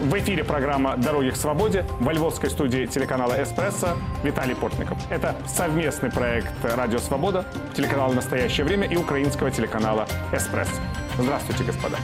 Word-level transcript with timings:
В 0.00 0.18
эфире 0.18 0.44
программа 0.44 0.96
«Дороги 0.96 1.28
к 1.28 1.36
свободе» 1.36 1.84
во 2.00 2.14
львовской 2.14 2.48
студии 2.48 2.86
телеканала 2.86 3.42
«Эспрессо» 3.42 3.98
Виталий 4.24 4.56
Портников. 4.56 4.96
Это 5.10 5.36
совместный 5.46 6.10
проект 6.10 6.54
«Радио 6.62 6.96
Свобода», 6.96 7.44
телеканала 7.76 8.10
«Настоящее 8.14 8.64
время» 8.64 8.88
и 8.88 8.96
украинского 8.96 9.50
телеканала 9.50 10.06
«Эспрессо». 10.32 10.80
Здравствуйте, 11.18 11.64
господа. 11.64 11.98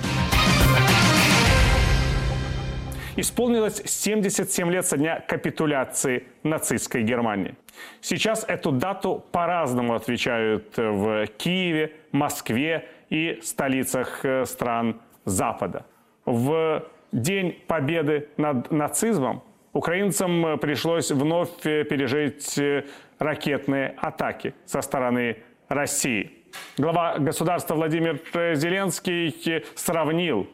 Исполнилось 3.16 3.80
77 3.86 4.70
лет 4.70 4.84
со 4.84 4.98
дня 4.98 5.18
капитуляции 5.20 6.24
нацистской 6.42 7.02
Германии. 7.02 7.54
Сейчас 8.02 8.44
эту 8.46 8.72
дату 8.72 9.24
по-разному 9.32 9.94
отвечают 9.94 10.76
в 10.76 11.26
Киеве, 11.38 11.94
Москве 12.12 12.90
и 13.08 13.40
столицах 13.42 14.22
э, 14.22 14.44
стран 14.44 15.00
Запада. 15.24 15.86
В 16.26 16.84
День 17.12 17.58
победы 17.66 18.28
над 18.36 18.70
нацизмом 18.70 19.42
украинцам 19.72 20.58
пришлось 20.58 21.10
вновь 21.10 21.64
э, 21.64 21.84
пережить 21.84 22.58
э, 22.58 22.84
ракетные 23.18 23.94
атаки 23.98 24.54
со 24.64 24.80
стороны 24.80 25.36
России. 25.68 26.32
Глава 26.78 27.18
государства 27.18 27.74
Владимир 27.74 28.20
Зеленский 28.54 29.62
сравнил 29.74 30.48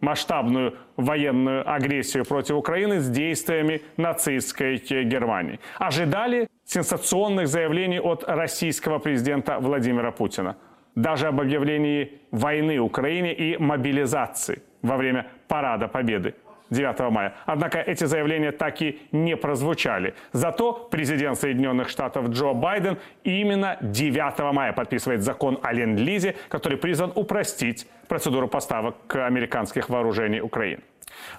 масштабную 0.00 0.76
военную 0.96 1.68
агрессию 1.68 2.24
против 2.24 2.56
Украины 2.56 3.00
с 3.00 3.08
действиями 3.08 3.82
нацистской 3.96 4.76
Германии. 4.76 5.58
Ожидали 5.78 6.48
сенсационных 6.64 7.48
заявлений 7.48 7.98
от 7.98 8.24
российского 8.24 8.98
президента 8.98 9.58
Владимира 9.58 10.12
Путина. 10.12 10.56
Даже 10.94 11.28
об 11.28 11.40
объявлении 11.40 12.20
войны 12.30 12.78
Украине 12.78 13.34
и 13.34 13.56
мобилизации 13.56 14.62
во 14.82 14.96
время 14.96 15.26
Парада 15.48 15.88
Победы 15.88 16.34
9 16.70 17.10
мая. 17.10 17.34
Однако 17.46 17.78
эти 17.78 18.04
заявления 18.04 18.52
так 18.52 18.80
и 18.82 19.00
не 19.12 19.36
прозвучали. 19.36 20.14
Зато 20.32 20.88
президент 20.90 21.38
Соединенных 21.38 21.88
Штатов 21.88 22.28
Джо 22.28 22.52
Байден 22.52 22.98
именно 23.24 23.78
9 23.80 24.52
мая 24.52 24.72
подписывает 24.72 25.22
закон 25.22 25.58
о 25.62 25.72
Ленд-Лизе, 25.72 26.36
который 26.48 26.78
призван 26.78 27.12
упростить 27.14 27.86
процедуру 28.08 28.48
поставок 28.48 28.96
американских 29.14 29.88
вооружений 29.88 30.40
Украины. 30.40 30.82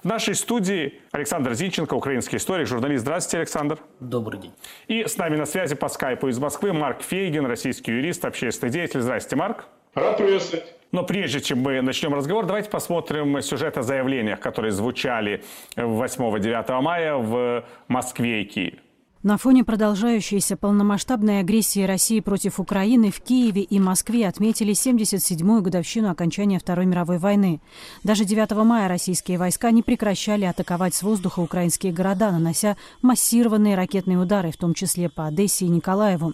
В 0.02 0.04
нашей 0.04 0.34
студии 0.34 1.00
Александр 1.12 1.54
Зинченко, 1.54 1.94
украинский 1.94 2.38
историк, 2.38 2.66
журналист. 2.66 3.02
Здравствуйте, 3.02 3.38
Александр. 3.38 3.78
Добрый 4.00 4.40
день. 4.40 4.52
И 4.88 5.04
с 5.04 5.16
нами 5.16 5.36
на 5.36 5.46
связи 5.46 5.74
по 5.74 5.88
скайпу 5.88 6.28
из 6.28 6.38
Москвы 6.38 6.72
Марк 6.72 7.02
Фейгин, 7.02 7.46
российский 7.46 7.92
юрист, 7.92 8.24
общественный 8.24 8.72
деятель. 8.72 9.00
Здравствуйте, 9.00 9.36
Марк. 9.36 9.66
Рад 9.94 10.16
приветствовать. 10.18 10.79
Но 10.92 11.04
прежде 11.04 11.40
чем 11.40 11.60
мы 11.60 11.80
начнем 11.82 12.14
разговор, 12.14 12.46
давайте 12.46 12.68
посмотрим 12.68 13.40
сюжет 13.42 13.78
о 13.78 13.82
заявлениях, 13.82 14.40
которые 14.40 14.72
звучали 14.72 15.44
8-9 15.76 16.80
мая 16.80 17.14
в 17.14 17.64
Москве 17.86 18.42
и 18.42 18.44
Киеве. 18.44 18.78
На 19.22 19.36
фоне 19.36 19.64
продолжающейся 19.64 20.56
полномасштабной 20.56 21.40
агрессии 21.40 21.82
России 21.82 22.20
против 22.20 22.58
Украины 22.58 23.10
в 23.10 23.20
Киеве 23.20 23.60
и 23.60 23.78
Москве 23.78 24.26
отметили 24.26 24.72
77-ю 24.72 25.60
годовщину 25.60 26.08
окончания 26.08 26.58
Второй 26.58 26.86
мировой 26.86 27.18
войны. 27.18 27.60
Даже 28.02 28.24
9 28.24 28.50
мая 28.64 28.88
российские 28.88 29.36
войска 29.36 29.72
не 29.72 29.82
прекращали 29.82 30.46
атаковать 30.46 30.94
с 30.94 31.02
воздуха 31.02 31.40
украинские 31.40 31.92
города, 31.92 32.30
нанося 32.30 32.78
массированные 33.02 33.74
ракетные 33.74 34.16
удары, 34.16 34.52
в 34.52 34.56
том 34.56 34.72
числе 34.72 35.10
по 35.10 35.26
Одессе 35.26 35.66
и 35.66 35.68
Николаеву. 35.68 36.32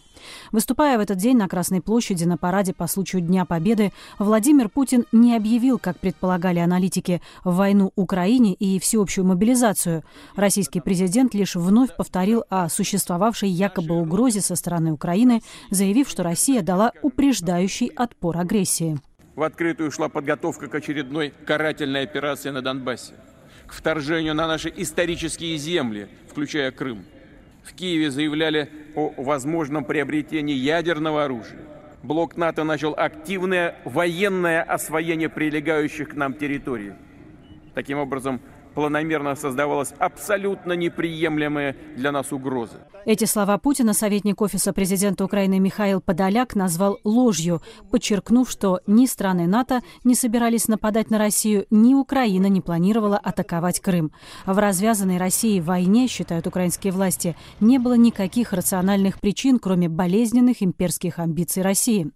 Выступая 0.53 0.97
в 0.97 1.00
этот 1.00 1.19
день 1.19 1.37
на 1.37 1.48
Красной 1.48 1.81
площади 1.81 2.23
на 2.23 2.37
параде 2.37 2.73
по 2.73 2.87
случаю 2.87 3.21
Дня 3.21 3.47
Победы, 3.47 3.93
Владимир 4.21 4.69
Путин 4.69 5.06
не 5.11 5.34
объявил, 5.34 5.81
как 5.81 5.98
предполагали 5.98 6.61
аналитики, 6.61 7.21
войну 7.43 7.91
Украине 7.97 8.55
и 8.55 8.78
всеобщую 8.78 9.27
мобилизацию. 9.27 10.05
Российский 10.37 10.81
президент 10.81 11.34
лишь 11.34 11.56
вновь 11.56 11.97
повторил 11.97 12.45
о 12.48 12.69
существовавшей 12.77 13.49
якобы 13.49 13.97
угрозе 13.97 14.41
со 14.41 14.55
стороны 14.55 14.93
Украины, 14.93 15.43
заявив, 15.71 16.09
что 16.09 16.23
Россия 16.23 16.62
дала 16.62 16.93
упреждающий 17.03 17.89
отпор 17.89 18.39
агрессии. 18.39 18.99
В 19.34 19.43
открытую 19.43 19.91
шла 19.91 20.09
подготовка 20.09 20.69
к 20.69 20.75
очередной 20.75 21.33
карательной 21.45 22.03
операции 22.03 22.50
на 22.50 22.62
Донбассе, 22.62 23.15
к 23.67 23.73
вторжению 23.73 24.34
на 24.34 24.47
наши 24.47 24.73
исторические 24.77 25.56
земли, 25.59 26.09
включая 26.31 26.71
Крым– 26.71 27.05
в 27.67 27.75
Киеве 27.75 28.11
заявляли 28.11 28.71
о 28.95 29.12
возможном 29.17 29.84
приобретении 29.84 30.55
ядерного 30.55 31.25
оружия. 31.25 31.59
Блок 32.03 32.37
НАТО 32.37 32.62
начал 32.62 32.95
активное 32.97 33.75
военное 33.84 34.62
освоение 34.62 35.29
прилегающих 35.29 36.11
к 36.11 36.15
нам 36.15 36.34
территорий. 36.34 36.93
Таким 37.75 37.99
образом, 37.99 38.41
планомерно 38.76 39.34
создавалась 39.34 39.94
абсолютно 39.98 40.75
неприемлемая 40.75 41.75
для 41.97 42.12
нас 42.12 42.31
угроза. 42.31 42.87
Эти 43.06 43.25
слова 43.25 43.56
Путина 43.56 43.94
советник 43.94 44.42
Офиса 44.42 44.75
президента 44.75 45.25
Украины 45.25 45.59
Михаил 45.59 46.03
Подоляк 46.03 46.54
назвал 46.54 46.98
ложью, 47.03 47.62
подчеркнув, 47.91 48.50
что 48.50 48.81
ни 48.87 49.06
страны 49.06 49.47
НАТО 49.47 49.81
не 50.04 50.14
собирались 50.14 50.69
нападать 50.69 51.10
на 51.10 51.16
Россию, 51.16 51.64
ни 51.70 51.94
Украина 51.94 52.47
не 52.47 52.60
планировала 52.60 53.16
атаковать 53.16 53.81
Крым. 53.81 54.12
В 54.44 54.59
развязанной 54.59 55.16
России 55.16 55.58
войне, 55.60 56.06
считают 56.06 56.47
украинские 56.47 56.93
власти, 56.93 57.34
не 57.60 57.78
было 57.78 57.94
никаких 57.94 58.53
рациональных 58.53 59.20
причин, 59.20 59.58
кроме 59.58 59.88
болезненных 59.88 60.62
имперских 60.62 61.19
амбиций 61.19 61.62
России. 61.62 62.12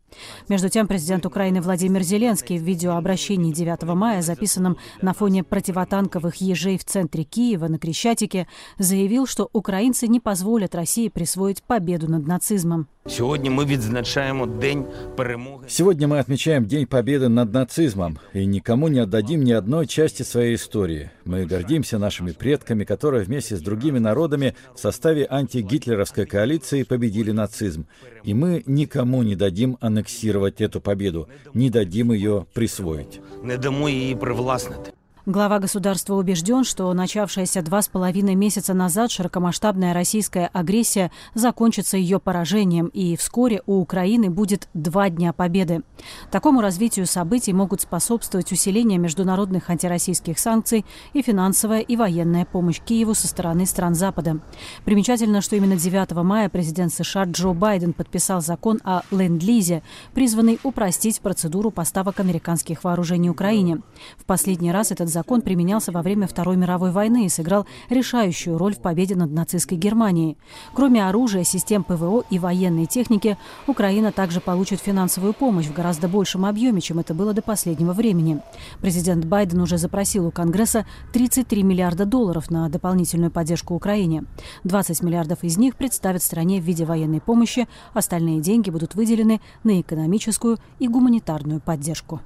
Между 0.48 0.68
тем, 0.68 0.86
президент 0.86 1.26
Украины 1.26 1.60
Владимир 1.60 2.02
Зеленский 2.02 2.58
в 2.58 2.62
видеообращении 2.62 3.52
9 3.52 3.82
мая, 3.94 4.22
записанном 4.22 4.76
на 5.00 5.12
фоне 5.12 5.44
противотанковых 5.44 6.36
ежей 6.36 6.78
в 6.78 6.84
центре 6.84 7.24
Киева 7.24 7.68
на 7.68 7.78
Крещатике, 7.78 8.46
заявил, 8.78 9.26
что 9.26 9.48
украинцы 9.52 10.06
не 10.08 10.20
позволят 10.20 10.74
России 10.74 11.08
присвоить 11.08 11.62
победу 11.62 12.10
над 12.10 12.26
нацизмом. 12.26 12.88
Сегодня 13.07 13.51
мы 13.51 13.65
відзначаємо 13.65 14.45
день 14.45 14.85
перемоги. 15.17 15.65
Сегодня 15.67 16.07
мы 16.07 16.19
отмечаем 16.19 16.65
День 16.65 16.85
Победы 16.85 17.29
над 17.29 17.53
нацизмом 17.53 18.17
и 18.33 18.45
никому 18.45 18.87
не 18.89 18.99
отдадим 18.99 19.43
ни 19.43 19.51
одной 19.51 19.87
части 19.87 20.23
своей 20.23 20.55
истории. 20.55 21.09
Мы 21.25 21.45
гордимся 21.45 21.99
нашими 21.99 22.31
предками, 22.31 22.83
которые 22.83 23.23
вместе 23.23 23.55
с 23.55 23.61
другими 23.61 23.99
народами 23.99 24.53
в 24.75 24.79
составе 24.79 25.27
антигитлеровской 25.29 26.25
коалиции 26.25 26.83
победили 26.83 27.31
нацизм. 27.31 27.85
И 28.23 28.33
мы 28.33 28.63
никому 28.65 29.23
не 29.23 29.35
дадим 29.35 29.77
аннексировать 29.81 30.61
эту 30.61 30.81
победу, 30.81 31.27
не 31.53 31.69
дадим 31.69 32.11
ее 32.11 32.45
присвоить. 32.53 33.21
Не 33.43 33.57
дамо 33.57 33.89
її 33.89 34.15
привласнити. 34.15 34.91
Глава 35.26 35.58
государства 35.58 36.14
убежден, 36.14 36.64
что 36.64 36.90
начавшаяся 36.94 37.60
два 37.60 37.82
с 37.82 37.88
половиной 37.88 38.34
месяца 38.34 38.72
назад 38.72 39.10
широкомасштабная 39.10 39.92
российская 39.92 40.46
агрессия 40.54 41.10
закончится 41.34 41.98
ее 41.98 42.18
поражением, 42.18 42.86
и 42.86 43.16
вскоре 43.16 43.62
у 43.66 43.80
Украины 43.80 44.30
будет 44.30 44.70
два 44.72 45.10
дня 45.10 45.34
победы. 45.34 45.82
Такому 46.30 46.62
развитию 46.62 47.04
событий 47.04 47.52
могут 47.52 47.82
способствовать 47.82 48.50
усиление 48.50 48.98
международных 48.98 49.68
антироссийских 49.68 50.38
санкций 50.38 50.86
и 51.12 51.20
финансовая 51.20 51.80
и 51.80 51.96
военная 51.96 52.46
помощь 52.46 52.80
Киеву 52.80 53.12
со 53.12 53.28
стороны 53.28 53.66
стран 53.66 53.94
Запада. 53.94 54.40
Примечательно, 54.86 55.42
что 55.42 55.54
именно 55.54 55.76
9 55.76 56.12
мая 56.22 56.48
президент 56.48 56.94
США 56.94 57.24
Джо 57.24 57.52
Байден 57.52 57.92
подписал 57.92 58.40
закон 58.40 58.80
о 58.84 59.02
ленд-лизе, 59.10 59.82
призванный 60.14 60.58
упростить 60.62 61.20
процедуру 61.20 61.70
поставок 61.70 62.20
американских 62.20 62.84
вооружений 62.84 63.28
Украине. 63.28 63.82
В 64.16 64.24
последний 64.24 64.72
раз 64.72 64.92
этот 64.92 65.09
закон 65.10 65.42
применялся 65.42 65.92
во 65.92 66.02
время 66.02 66.26
Второй 66.26 66.56
мировой 66.56 66.90
войны 66.90 67.26
и 67.26 67.28
сыграл 67.28 67.66
решающую 67.88 68.56
роль 68.56 68.74
в 68.74 68.80
победе 68.80 69.14
над 69.16 69.30
нацистской 69.30 69.76
Германией. 69.76 70.38
Кроме 70.74 71.06
оружия, 71.06 71.44
систем 71.44 71.84
ПВО 71.84 72.24
и 72.30 72.38
военной 72.38 72.86
техники, 72.86 73.36
Украина 73.66 74.12
также 74.12 74.40
получит 74.40 74.80
финансовую 74.80 75.34
помощь 75.34 75.66
в 75.66 75.74
гораздо 75.74 76.08
большем 76.08 76.44
объеме, 76.44 76.80
чем 76.80 76.98
это 76.98 77.14
было 77.14 77.32
до 77.32 77.42
последнего 77.42 77.92
времени. 77.92 78.40
Президент 78.80 79.24
Байден 79.24 79.60
уже 79.60 79.76
запросил 79.76 80.26
у 80.26 80.30
Конгресса 80.30 80.86
33 81.12 81.62
миллиарда 81.62 82.06
долларов 82.06 82.50
на 82.50 82.68
дополнительную 82.68 83.30
поддержку 83.30 83.74
Украине. 83.74 84.24
20 84.64 85.02
миллиардов 85.02 85.42
из 85.42 85.58
них 85.58 85.76
представят 85.76 86.22
стране 86.22 86.60
в 86.60 86.64
виде 86.64 86.84
военной 86.84 87.20
помощи, 87.20 87.68
остальные 87.92 88.40
деньги 88.40 88.70
будут 88.70 88.94
выделены 88.94 89.40
на 89.64 89.80
экономическую 89.80 90.58
и 90.78 90.88
гуманитарную 90.88 91.60
поддержку. 91.60 92.20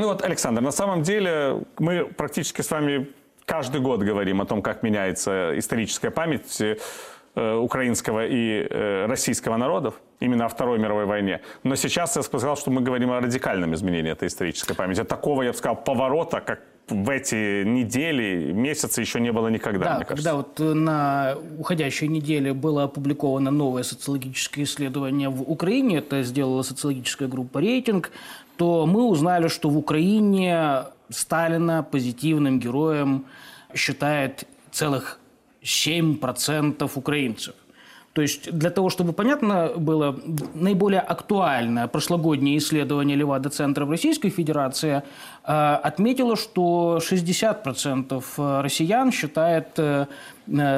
Ну 0.00 0.06
вот, 0.06 0.22
Александр, 0.22 0.62
на 0.62 0.70
самом 0.70 1.02
деле 1.02 1.62
мы 1.78 2.06
практически 2.06 2.62
с 2.62 2.70
вами 2.70 3.10
каждый 3.44 3.82
год 3.82 4.00
говорим 4.00 4.40
о 4.40 4.46
том, 4.46 4.62
как 4.62 4.82
меняется 4.82 5.52
историческая 5.58 6.10
память 6.10 6.58
э, 6.58 7.54
украинского 7.54 8.26
и 8.26 8.66
э, 8.70 9.04
российского 9.06 9.58
народов 9.58 10.00
именно 10.18 10.46
о 10.46 10.48
Второй 10.48 10.78
мировой 10.78 11.04
войне. 11.04 11.42
Но 11.64 11.76
сейчас 11.76 12.16
я 12.16 12.22
сказал, 12.22 12.56
что 12.56 12.70
мы 12.70 12.80
говорим 12.80 13.10
о 13.10 13.20
радикальном 13.20 13.74
изменении 13.74 14.10
этой 14.10 14.28
исторической 14.28 14.74
памяти. 14.74 15.04
Такого, 15.04 15.42
я 15.42 15.52
бы 15.52 15.58
сказал, 15.58 15.76
поворота, 15.76 16.40
как 16.40 16.60
в 16.88 17.10
эти 17.10 17.62
недели, 17.64 18.52
месяцы 18.52 19.00
еще 19.00 19.20
не 19.20 19.32
было 19.32 19.48
никогда, 19.48 19.84
да, 19.84 19.96
мне 19.96 20.04
кажется. 20.04 20.30
когда 20.30 20.34
вот 20.34 20.58
на 20.74 21.36
уходящей 21.58 22.08
неделе 22.08 22.52
было 22.52 22.84
опубликовано 22.84 23.50
новое 23.50 23.82
социологическое 23.82 24.64
исследование 24.64 25.28
в 25.28 25.42
Украине, 25.42 25.98
это 25.98 26.22
сделала 26.22 26.62
социологическая 26.62 27.28
группа 27.28 27.58
«Рейтинг», 27.58 28.10
то 28.60 28.84
мы 28.84 29.04
узнали, 29.04 29.48
что 29.48 29.70
в 29.70 29.78
Украине 29.78 30.84
Сталина 31.08 31.82
позитивным 31.82 32.60
героем 32.60 33.24
считает 33.74 34.44
целых 34.70 35.18
7% 35.62 36.90
украинцев. 36.94 37.54
То 38.12 38.20
есть 38.20 38.52
для 38.52 38.68
того, 38.68 38.90
чтобы 38.90 39.14
понятно 39.14 39.72
было, 39.76 40.14
наиболее 40.54 41.00
актуальное 41.00 41.86
прошлогоднее 41.86 42.58
исследование 42.58 43.16
Левада-центра 43.16 43.86
в 43.86 43.90
Российской 43.90 44.28
Федерации 44.28 45.02
э, 45.44 45.80
отметило, 45.88 46.36
что 46.36 46.98
60% 47.00 48.60
россиян 48.62 49.10
считает 49.10 49.68
э, 49.78 49.80
Э, 49.82 50.06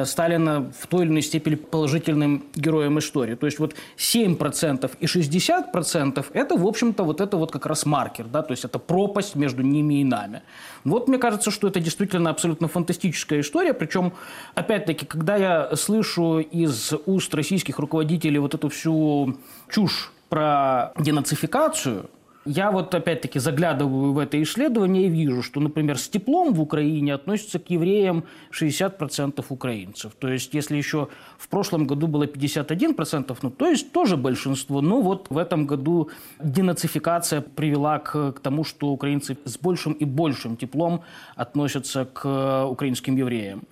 Сталина 0.05 0.71
в 0.77 0.87
той 0.87 1.05
или 1.05 1.11
иной 1.11 1.21
степени 1.21 1.55
положительным 1.55 2.45
героем 2.55 2.99
истории. 2.99 3.35
То 3.35 3.45
есть 3.45 3.59
вот 3.59 3.75
7% 3.97 4.91
и 4.99 5.05
60% 5.05 6.25
это, 6.33 6.55
в 6.55 6.67
общем-то, 6.67 7.03
вот 7.03 7.21
это 7.21 7.37
вот 7.37 7.51
как 7.51 7.65
раз 7.65 7.85
маркер, 7.85 8.25
да, 8.25 8.41
то 8.41 8.51
есть 8.51 8.65
это 8.65 8.79
пропасть 8.79 9.35
между 9.35 9.63
ними 9.63 10.01
и 10.01 10.03
нами. 10.03 10.41
Вот 10.83 11.07
мне 11.07 11.17
кажется, 11.17 11.51
что 11.51 11.67
это 11.67 11.79
действительно 11.79 12.29
абсолютно 12.29 12.67
фантастическая 12.67 13.39
история, 13.39 13.73
причем, 13.73 14.13
опять-таки, 14.55 15.05
когда 15.05 15.37
я 15.37 15.75
слышу 15.75 16.39
из 16.39 16.93
уст 17.05 17.33
российских 17.33 17.79
руководителей 17.79 18.39
вот 18.39 18.53
эту 18.53 18.69
всю 18.69 19.37
чушь 19.69 20.11
про 20.29 20.93
денацификацию– 20.97 22.09
я 22.45 22.71
вот 22.71 22.93
опять-таки 22.93 23.39
заглядываю 23.39 24.13
в 24.13 24.19
это 24.19 24.41
исследование 24.41 25.05
и 25.05 25.09
вижу, 25.09 25.41
что, 25.41 25.59
например, 25.59 25.97
с 25.97 26.07
теплом 26.09 26.53
в 26.53 26.61
Украине 26.61 27.13
относятся 27.13 27.59
к 27.59 27.69
евреям 27.69 28.23
60% 28.51 29.45
украинцев. 29.49 30.13
То 30.19 30.27
есть, 30.27 30.53
если 30.53 30.77
еще 30.77 31.07
в 31.37 31.47
прошлом 31.47 31.87
году 31.87 32.07
было 32.07 32.25
51%, 32.25 33.37
ну, 33.41 33.49
то 33.49 33.67
есть 33.67 33.91
тоже 33.91 34.17
большинство. 34.17 34.81
Но 34.81 35.01
вот 35.01 35.27
в 35.29 35.37
этом 35.37 35.65
году 35.65 36.09
денацификация 36.43 37.41
привела 37.41 37.99
к, 37.99 38.33
к 38.33 38.39
тому, 38.39 38.63
что 38.63 38.89
украинцы 38.89 39.37
с 39.45 39.57
большим 39.57 39.93
и 39.93 40.05
большим 40.05 40.57
теплом 40.57 41.01
относятся 41.35 42.05
к 42.05 42.65
украинским 42.65 43.15
евреям. 43.15 43.63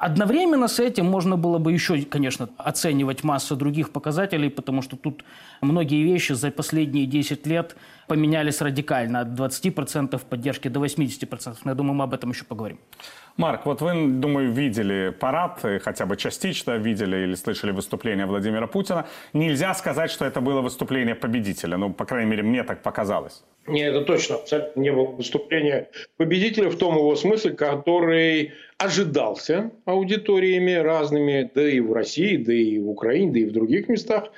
Одновременно 0.00 0.66
с 0.66 0.80
этим 0.80 1.04
можно 1.04 1.36
было 1.36 1.58
бы 1.58 1.72
еще, 1.72 2.00
конечно, 2.02 2.48
оценивать 2.56 3.22
массу 3.22 3.54
других 3.54 3.90
показателей, 3.92 4.48
потому 4.48 4.80
что 4.80 4.96
тут 4.96 5.24
многие 5.60 6.02
вещи 6.02 6.32
за 6.32 6.50
последние 6.50 7.04
10 7.04 7.46
лет 7.46 7.76
поменялись 8.08 8.62
радикально. 8.62 9.20
От 9.20 9.28
20% 9.28 10.18
поддержки 10.30 10.68
до 10.68 10.80
80%. 10.80 11.56
Но 11.64 11.70
я 11.70 11.74
думаю, 11.74 11.94
мы 11.94 12.04
об 12.04 12.14
этом 12.14 12.30
еще 12.30 12.44
поговорим. 12.44 12.78
Марк, 13.36 13.66
вот 13.66 13.82
вы, 13.82 13.92
думаю, 14.08 14.50
видели 14.50 15.10
парад, 15.10 15.60
хотя 15.84 16.06
бы 16.06 16.16
частично 16.16 16.78
видели 16.78 17.16
или 17.18 17.34
слышали 17.34 17.72
выступление 17.72 18.24
Владимира 18.24 18.66
Путина. 18.66 19.04
Нельзя 19.34 19.74
сказать, 19.74 20.10
что 20.10 20.24
это 20.24 20.40
было 20.40 20.62
выступление 20.62 21.14
победителя. 21.14 21.76
Ну, 21.76 21.92
по 21.92 22.06
крайней 22.06 22.30
мере, 22.30 22.42
мне 22.42 22.64
так 22.64 22.82
показалось. 22.82 23.44
Нет, 23.66 23.94
это 23.94 24.04
точно 24.06 24.36
абсолютно 24.36 24.80
не 24.80 24.92
было 24.92 25.06
выступление 25.06 25.90
победителя 26.16 26.70
в 26.70 26.76
том 26.76 26.96
его 26.96 27.14
смысле, 27.16 27.50
который 27.52 28.52
ожидался 28.80 29.72
аудиториями 29.84 30.72
разными, 30.72 31.50
да 31.54 31.68
и 31.68 31.80
в 31.80 31.92
России, 31.92 32.38
да 32.38 32.54
и 32.54 32.78
в 32.78 32.88
Украине, 32.88 33.30
да 33.30 33.38
и 33.40 33.44
в 33.44 33.52
других 33.52 33.88
местах. 33.88 34.32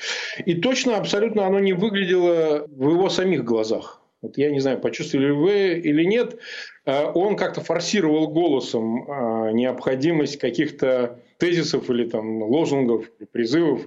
И 0.45 0.55
точно 0.55 0.97
абсолютно 0.97 1.47
оно 1.47 1.61
не 1.61 1.75
выглядело 1.75 2.67
в 2.69 2.91
его 2.91 3.09
самих 3.09 3.45
глазах. 3.45 4.01
Вот 4.21 4.37
я 4.39 4.51
не 4.51 4.59
знаю, 4.59 4.81
почувствовали 4.81 5.31
вы 5.31 5.81
или 5.83 6.05
нет, 6.05 6.39
э, 6.87 7.05
он 7.15 7.37
как-то 7.37 7.61
форсировал 7.61 8.29
голосом 8.29 9.09
э, 9.09 9.53
необходимость 9.53 10.39
каких-то 10.39 11.21
тезисов 11.39 11.89
или 11.91 12.09
там 12.09 12.43
лозунгов, 12.43 13.11
призывов, 13.31 13.83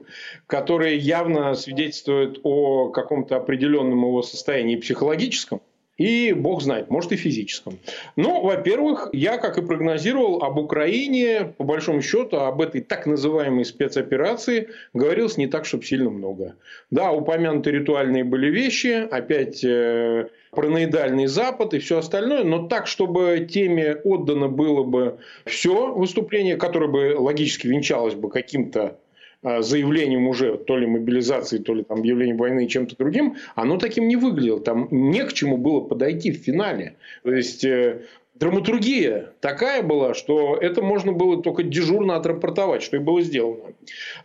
которые 0.48 0.98
явно 0.98 1.54
свидетельствуют 1.56 2.40
о 2.44 2.90
каком-то 2.90 3.36
определенном 3.36 4.00
его 4.06 4.22
состоянии 4.24 4.78
психологическом, 4.78 5.62
и 5.98 6.34
бог 6.34 6.62
знает, 6.62 6.90
может 6.90 7.12
и 7.12 7.16
физическом. 7.16 7.80
Ну, 8.16 8.42
во-первых, 8.42 9.10
я, 9.14 9.38
как 9.38 9.58
и 9.58 9.62
прогнозировал, 9.62 10.44
об 10.44 10.58
Украине, 10.58 11.54
по 11.58 11.64
большому 11.64 12.02
счету, 12.02 12.38
об 12.38 12.62
этой 12.62 12.82
так 12.82 13.06
называемой 13.06 13.66
спецоперации 13.66 14.70
говорилось 14.94 15.38
не 15.38 15.48
так, 15.48 15.66
чтобы 15.66 15.86
сильно 15.86 16.10
много. 16.10 16.56
Да, 16.92 17.12
упомянуты 17.12 17.72
ритуальные 17.72 18.24
были 18.24 18.50
вещи, 18.50 19.08
опять 19.10 19.64
э, 19.64 20.28
параноидальный 20.52 21.28
Запад 21.28 21.74
и 21.74 21.80
все 21.80 22.00
остальное, 22.00 22.44
но 22.44 22.68
так, 22.68 22.88
чтобы 22.88 23.48
теме 23.50 23.96
отдано 24.04 24.50
было 24.50 24.84
бы 24.84 25.20
все 25.46 25.94
выступление, 25.94 26.58
которое 26.58 26.88
бы 26.88 27.16
логически 27.18 27.68
венчалось 27.68 28.16
бы 28.16 28.30
каким-то 28.30 28.98
заявлением 29.46 30.28
уже 30.28 30.58
то 30.58 30.78
ли 30.78 30.88
мобилизации, 30.88 31.60
то 31.60 31.74
ли 31.74 31.84
там 31.84 32.00
объявлением 32.00 32.38
войны 32.38 32.66
и 32.66 32.68
чем-то 32.68 32.96
другим, 32.98 33.36
оно 33.56 33.78
таким 33.78 34.08
не 34.08 34.16
выглядело. 34.16 34.60
Там 34.60 34.88
не 34.92 35.24
к 35.24 35.34
чему 35.34 35.58
было 35.58 35.82
подойти 35.82 36.32
в 36.32 36.38
финале. 36.38 36.98
То 37.24 37.32
есть 37.32 37.64
э, 37.64 38.02
драматургия 38.36 39.34
такая 39.40 39.82
была, 39.84 40.14
что 40.14 40.58
это 40.58 40.82
можно 40.82 41.12
было 41.12 41.42
только 41.42 41.64
дежурно 41.64 42.16
отрапортовать, 42.16 42.84
что 42.84 42.98
и 42.98 43.00
было 43.00 43.22
сделано. 43.22 43.74